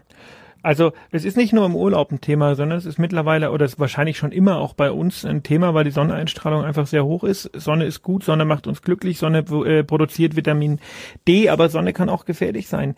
also 0.63 0.93
es 1.11 1.25
ist 1.25 1.35
nicht 1.35 1.51
nur 1.51 1.65
im 1.65 1.75
Urlaub 1.75 2.11
ein 2.11 2.21
Thema, 2.21 2.55
sondern 2.55 2.77
es 2.77 2.85
ist 2.85 2.97
mittlerweile 2.97 3.51
oder 3.51 3.65
es 3.65 3.73
ist 3.73 3.79
wahrscheinlich 3.79 4.17
schon 4.17 4.31
immer 4.31 4.59
auch 4.59 4.73
bei 4.73 4.91
uns 4.91 5.25
ein 5.25 5.43
Thema, 5.43 5.73
weil 5.73 5.83
die 5.83 5.91
Sonneneinstrahlung 5.91 6.63
einfach 6.63 6.87
sehr 6.87 7.03
hoch 7.03 7.25
ist. 7.25 7.51
Sonne 7.53 7.83
ist 7.83 8.01
gut, 8.01 8.23
Sonne 8.23 8.45
macht 8.45 8.65
uns 8.65 8.81
glücklich, 8.81 9.19
Sonne 9.19 9.39
äh, 9.39 9.83
produziert 9.83 10.37
Vitamin 10.37 10.79
D, 11.27 11.49
aber 11.49 11.67
Sonne 11.67 11.91
kann 11.91 12.07
auch 12.07 12.23
gefährlich 12.23 12.69
sein. 12.69 12.95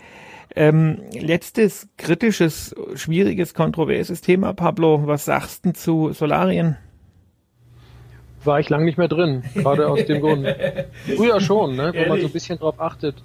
Ähm, 0.56 1.00
letztes 1.12 1.90
kritisches, 1.98 2.76
schwieriges, 2.94 3.56
kontroverses 3.56 4.22
Thema, 4.22 4.54
Pablo. 4.54 5.08
Was 5.08 5.26
sagst 5.26 5.66
du 5.66 5.74
zu 5.74 6.14
Solarien? 6.14 6.78
War 8.44 8.60
ich 8.60 8.70
lang 8.70 8.86
nicht 8.86 9.00
mehr 9.00 9.08
drin, 9.08 9.44
gerade 9.56 9.90
aus 9.90 10.06
dem 10.06 10.22
Grund. 10.22 10.46
Früher 11.16 11.42
schon, 11.42 11.76
ne, 11.76 11.92
wo 11.96 12.10
man 12.10 12.22
so 12.22 12.28
ein 12.28 12.32
bisschen 12.32 12.60
drauf 12.60 12.80
achtet 12.80 13.16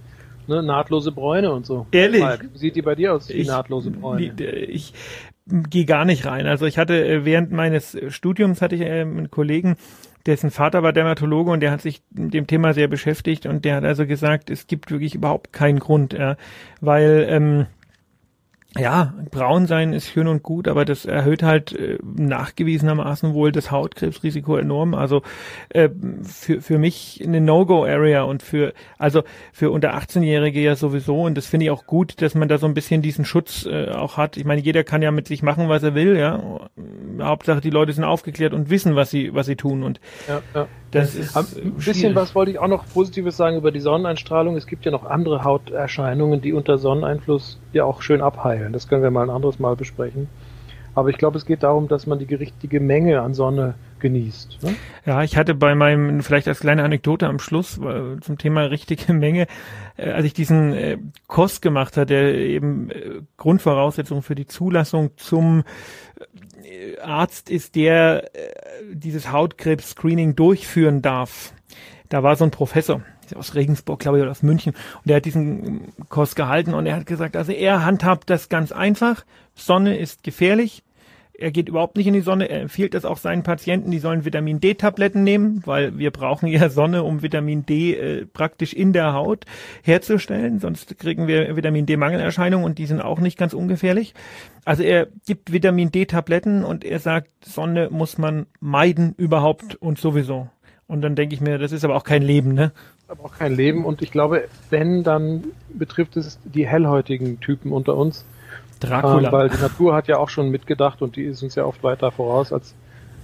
ne, 0.46 0.62
nahtlose 0.62 1.12
Bräune 1.12 1.52
und 1.52 1.66
so. 1.66 1.86
Ehrlich? 1.92 2.20
Mark, 2.22 2.46
wie 2.52 2.58
sieht 2.58 2.76
die 2.76 2.82
bei 2.82 2.94
dir 2.94 3.14
aus, 3.14 3.26
die 3.26 3.34
Ich- 3.34 3.48
nahtlose 3.48 3.90
Bräune? 3.90 4.32
Ich 4.68 4.92
gehe 5.46 5.84
gar 5.84 6.04
nicht 6.04 6.26
rein. 6.26 6.46
Also 6.46 6.66
ich 6.66 6.78
hatte 6.78 7.04
äh, 7.04 7.24
während 7.24 7.50
meines 7.52 7.96
Studiums 8.08 8.62
hatte 8.62 8.74
ich 8.76 8.82
äh, 8.82 9.00
einen 9.00 9.30
Kollegen, 9.30 9.76
dessen 10.26 10.50
Vater 10.50 10.82
war 10.82 10.92
Dermatologe 10.92 11.50
und 11.50 11.60
der 11.60 11.70
hat 11.72 11.80
sich 11.80 12.02
mit 12.10 12.34
dem 12.34 12.46
Thema 12.46 12.74
sehr 12.74 12.88
beschäftigt 12.88 13.46
und 13.46 13.64
der 13.64 13.76
hat 13.76 13.84
also 13.84 14.06
gesagt, 14.06 14.50
es 14.50 14.66
gibt 14.66 14.90
wirklich 14.90 15.14
überhaupt 15.14 15.52
keinen 15.52 15.78
Grund, 15.78 16.12
ja, 16.12 16.36
weil 16.80 17.26
ähm, 17.28 17.66
ja, 18.78 19.14
braun 19.32 19.66
sein 19.66 19.92
ist 19.92 20.08
schön 20.08 20.28
und 20.28 20.44
gut, 20.44 20.68
aber 20.68 20.84
das 20.84 21.04
erhöht 21.04 21.42
halt 21.42 21.72
äh, 21.72 21.98
nachgewiesenermaßen 22.02 23.34
wohl 23.34 23.50
das 23.50 23.72
Hautkrebsrisiko 23.72 24.56
enorm. 24.56 24.94
Also 24.94 25.22
äh, 25.70 25.88
für, 26.22 26.60
für 26.60 26.78
mich 26.78 27.20
eine 27.24 27.40
No-Go-Area 27.40 28.22
und 28.22 28.44
für, 28.44 28.72
also 28.96 29.24
für 29.52 29.72
unter 29.72 29.96
18-Jährige 29.96 30.60
ja 30.60 30.76
sowieso. 30.76 31.22
Und 31.22 31.36
das 31.36 31.46
finde 31.46 31.66
ich 31.66 31.70
auch 31.72 31.86
gut, 31.86 32.22
dass 32.22 32.36
man 32.36 32.48
da 32.48 32.58
so 32.58 32.66
ein 32.66 32.74
bisschen 32.74 33.02
diesen 33.02 33.24
Schutz 33.24 33.66
äh, 33.66 33.88
auch 33.88 34.16
hat. 34.16 34.36
Ich 34.36 34.44
meine, 34.44 34.60
jeder 34.60 34.84
kann 34.84 35.02
ja 35.02 35.10
mit 35.10 35.26
sich 35.26 35.42
machen, 35.42 35.68
was 35.68 35.82
er 35.82 35.96
will, 35.96 36.16
ja. 36.16 36.40
Hauptsache 37.20 37.60
die 37.60 37.70
Leute 37.70 37.92
sind 37.92 38.04
aufgeklärt 38.04 38.54
und 38.54 38.70
wissen, 38.70 38.94
was 38.94 39.10
sie, 39.10 39.34
was 39.34 39.46
sie 39.46 39.56
tun. 39.56 39.82
Und 39.82 40.00
Ja, 40.28 40.42
ja. 40.54 40.68
Das 40.90 41.14
ist 41.14 41.36
Ein 41.36 41.44
äh, 41.44 41.70
bisschen 41.70 41.94
schwierig. 41.94 42.16
was 42.16 42.34
wollte 42.34 42.50
ich 42.50 42.58
auch 42.58 42.68
noch 42.68 42.84
Positives 42.86 43.36
sagen 43.36 43.56
über 43.56 43.70
die 43.70 43.80
Sonneneinstrahlung. 43.80 44.56
Es 44.56 44.66
gibt 44.66 44.84
ja 44.84 44.90
noch 44.90 45.04
andere 45.04 45.44
Hauterscheinungen, 45.44 46.40
die 46.40 46.52
unter 46.52 46.78
Sonneneinfluss 46.78 47.60
ja 47.72 47.84
auch 47.84 48.02
schön 48.02 48.20
abheilen. 48.20 48.72
Das 48.72 48.88
können 48.88 49.02
wir 49.02 49.10
mal 49.10 49.22
ein 49.22 49.30
anderes 49.30 49.58
Mal 49.58 49.76
besprechen. 49.76 50.28
Aber 50.94 51.08
ich 51.08 51.18
glaube, 51.18 51.38
es 51.38 51.46
geht 51.46 51.62
darum, 51.62 51.86
dass 51.86 52.06
man 52.06 52.18
die 52.18 52.34
richtige 52.34 52.80
Menge 52.80 53.20
an 53.20 53.32
Sonne 53.32 53.74
genießt. 54.00 54.58
Ne? 54.62 54.74
Ja, 55.06 55.22
ich 55.22 55.36
hatte 55.36 55.54
bei 55.54 55.74
meinem, 55.74 56.22
vielleicht 56.22 56.48
als 56.48 56.60
kleine 56.60 56.82
Anekdote 56.82 57.28
am 57.28 57.38
Schluss 57.38 57.78
äh, 57.78 58.18
zum 58.20 58.38
Thema 58.38 58.62
richtige 58.62 59.12
Menge, 59.12 59.46
äh, 59.96 60.10
als 60.10 60.24
ich 60.24 60.32
diesen 60.32 60.72
äh, 60.72 60.98
Kurs 61.28 61.60
gemacht 61.60 61.96
hatte, 61.96 62.06
der 62.06 62.34
eben 62.34 62.90
Grundvoraussetzung 63.36 64.22
für 64.22 64.34
die 64.34 64.46
Zulassung 64.46 65.10
zum 65.16 65.62
Arzt 66.98 67.50
ist, 67.50 67.74
der 67.74 68.34
äh, 68.34 68.50
dieses 68.92 69.30
Hautkrebs-Screening 69.30 70.36
durchführen 70.36 71.02
darf. 71.02 71.52
Da 72.08 72.22
war 72.22 72.36
so 72.36 72.44
ein 72.44 72.50
Professor 72.50 73.02
aus 73.36 73.54
Regensburg, 73.54 74.00
glaube 74.00 74.18
ich, 74.18 74.22
oder 74.22 74.32
aus 74.32 74.42
München, 74.42 74.74
und 74.74 75.08
der 75.08 75.16
hat 75.16 75.24
diesen 75.24 75.92
Kurs 76.08 76.34
gehalten 76.34 76.74
und 76.74 76.86
er 76.86 76.96
hat 76.96 77.06
gesagt, 77.06 77.36
also 77.36 77.52
er 77.52 77.84
handhabt 77.84 78.28
das 78.28 78.48
ganz 78.48 78.72
einfach. 78.72 79.24
Sonne 79.54 79.96
ist 79.96 80.24
gefährlich. 80.24 80.82
Er 81.40 81.50
geht 81.50 81.68
überhaupt 81.68 81.96
nicht 81.96 82.06
in 82.06 82.12
die 82.12 82.20
Sonne. 82.20 82.50
Er 82.50 82.60
empfiehlt 82.60 82.94
es 82.94 83.04
auch 83.04 83.16
seinen 83.16 83.42
Patienten, 83.42 83.90
die 83.90 83.98
sollen 83.98 84.24
Vitamin 84.24 84.60
D-Tabletten 84.60 85.24
nehmen, 85.24 85.62
weil 85.64 85.98
wir 85.98 86.10
brauchen 86.10 86.48
ja 86.48 86.68
Sonne, 86.68 87.02
um 87.02 87.22
Vitamin 87.22 87.64
D 87.64 87.94
äh, 87.94 88.26
praktisch 88.26 88.74
in 88.74 88.92
der 88.92 89.14
Haut 89.14 89.46
herzustellen. 89.82 90.58
Sonst 90.60 90.98
kriegen 90.98 91.26
wir 91.26 91.56
Vitamin 91.56 91.86
D-Mangelerscheinungen 91.86 92.64
und 92.64 92.78
die 92.78 92.86
sind 92.86 93.00
auch 93.00 93.20
nicht 93.20 93.38
ganz 93.38 93.54
ungefährlich. 93.54 94.14
Also 94.64 94.82
er 94.82 95.08
gibt 95.26 95.52
Vitamin 95.52 95.90
D-Tabletten 95.90 96.64
und 96.64 96.84
er 96.84 96.98
sagt, 96.98 97.30
Sonne 97.42 97.88
muss 97.90 98.18
man 98.18 98.46
meiden 98.60 99.14
überhaupt 99.16 99.76
und 99.76 99.98
sowieso. 99.98 100.48
Und 100.86 101.02
dann 101.02 101.14
denke 101.14 101.34
ich 101.34 101.40
mir, 101.40 101.56
das 101.56 101.72
ist 101.72 101.84
aber 101.84 101.96
auch 101.96 102.04
kein 102.04 102.22
Leben, 102.22 102.52
ne? 102.52 102.72
Aber 103.08 103.24
auch 103.24 103.38
kein 103.38 103.54
Leben. 103.54 103.84
Und 103.84 104.02
ich 104.02 104.10
glaube, 104.10 104.48
wenn, 104.68 105.04
dann 105.04 105.44
betrifft 105.72 106.16
es 106.16 106.38
die 106.44 106.66
hellhäutigen 106.66 107.40
Typen 107.40 107.72
unter 107.72 107.96
uns. 107.96 108.26
Dracula. 108.80 109.28
Ähm, 109.28 109.32
weil 109.32 109.48
die 109.48 109.60
Natur 109.60 109.94
hat 109.94 110.08
ja 110.08 110.18
auch 110.18 110.28
schon 110.28 110.50
mitgedacht 110.50 111.02
und 111.02 111.16
die 111.16 111.24
ist 111.24 111.42
uns 111.42 111.54
ja 111.54 111.64
oft 111.64 111.82
weiter 111.82 112.10
voraus, 112.10 112.52
als, 112.52 112.74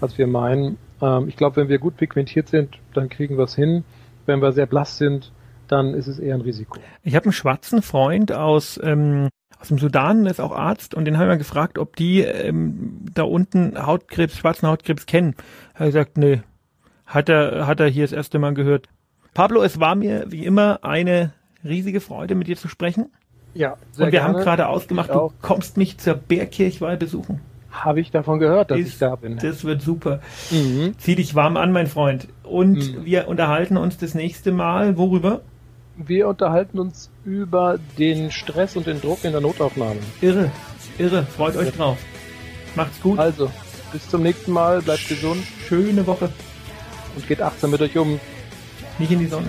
als 0.01 0.17
wir 0.19 0.27
meinen. 0.27 0.79
Ähm, 1.01 1.29
ich 1.29 1.37
glaube, 1.37 1.57
wenn 1.57 1.69
wir 1.69 1.79
gut 1.79 1.97
pigmentiert 1.97 2.49
sind, 2.49 2.79
dann 2.95 3.09
kriegen 3.09 3.37
wir 3.37 3.45
es 3.45 3.55
hin. 3.55 3.85
Wenn 4.27 4.41
wir 4.41 4.53
sehr 4.53 4.67
blass 4.67 4.99
sind, 4.99 5.33
dann 5.69 5.95
ist 5.95 6.07
es 6.07 6.19
eher 6.19 6.35
ein 6.35 6.41
Risiko. 6.41 6.79
Ich 7.03 7.15
habe 7.15 7.25
einen 7.25 7.33
schwarzen 7.33 7.83
Freund 7.83 8.33
aus, 8.33 8.79
ähm, 8.83 9.29
aus 9.59 9.69
dem 9.69 9.79
Sudan, 9.79 10.25
der 10.25 10.31
ist 10.31 10.41
auch 10.41 10.53
Arzt, 10.53 10.95
und 10.95 11.05
den 11.05 11.19
haben 11.19 11.29
wir 11.29 11.37
gefragt, 11.37 11.79
ob 11.79 11.97
die 11.97 12.21
ähm, 12.21 13.01
da 13.13 13.23
unten 13.23 13.87
Hautkrebs, 13.87 14.37
schwarzen 14.37 14.69
Hautkrebs 14.69 15.07
kennen. 15.07 15.35
Er 15.75 15.81
hat 15.81 15.87
gesagt, 15.87 16.19
nee, 16.19 16.43
hat 17.07 17.29
er, 17.29 17.67
hat 17.67 17.81
er 17.81 17.89
hier 17.89 18.05
das 18.05 18.13
erste 18.13 18.39
Mal 18.39 18.55
gehört. 18.55 18.89
Pablo, 19.35 19.63
es 19.63 19.81
war 19.81 19.95
mir 19.95 20.27
wie 20.29 20.45
immer 20.45 20.83
eine 20.83 21.33
riesige 21.65 22.01
Freude, 22.01 22.35
mit 22.35 22.47
dir 22.47 22.57
zu 22.57 22.69
sprechen. 22.69 23.11
Ja, 23.57 23.77
und 23.99 24.13
wir 24.13 24.23
haben 24.23 24.35
gerade 24.35 24.69
ausgemacht, 24.69 25.11
du 25.11 25.33
kommst 25.41 25.77
mich 25.77 25.97
zur 25.99 26.15
Bergkirchweih 26.15 26.97
besuchen. 26.97 27.41
Habe 27.71 28.01
ich 28.01 28.11
davon 28.11 28.39
gehört, 28.39 28.71
dass 28.71 28.79
Ist- 28.79 28.89
ich 28.89 28.99
da 28.99 29.17
bin. 29.17 29.39
Das 29.39 29.65
wird 29.65 29.83
super. 29.83 30.21
Mhm. 30.51 30.95
Zieh 30.99 31.15
dich 31.15 31.35
warm 31.35 31.57
an, 31.57 31.73
mein 31.73 31.87
Freund. 31.87 32.29
Und 32.43 32.77
Mhm. 32.77 33.05
wir 33.05 33.29
unterhalten 33.29 33.77
uns 33.77 33.97
das 33.99 34.15
nächste 34.15 34.53
Mal, 34.53 34.97
worüber? 34.99 35.41
Wir 35.97 36.29
unterhalten 36.29 36.79
uns 36.79 37.11
über 37.25 37.79
den 37.99 38.31
Stress 38.31 38.77
und 38.77 38.87
den 38.87 39.01
Druck 39.01 39.25
in 39.25 39.33
der 39.33 39.41
Notaufnahme. 39.41 40.01
Irre, 40.21 40.51
irre, 40.99 41.23
freut 41.25 41.57
euch 41.57 41.71
drauf. 41.73 41.97
Macht's 42.75 43.01
gut, 43.01 43.19
Also, 43.19 43.51
bis 43.93 44.07
zum 44.09 44.23
nächsten 44.23 44.53
Mal, 44.53 44.83
bleibt 44.83 45.09
gesund 45.09 45.43
schöne 45.67 46.07
Woche. 46.07 46.29
und 47.15 47.27
geht 47.27 47.41
achtsam 47.41 47.71
mit 47.71 47.81
euch 47.81 47.97
um. 47.97 48.21
Nicht 48.99 49.11
in 49.13 49.19
die 49.21 49.27
Sonne. 49.27 49.49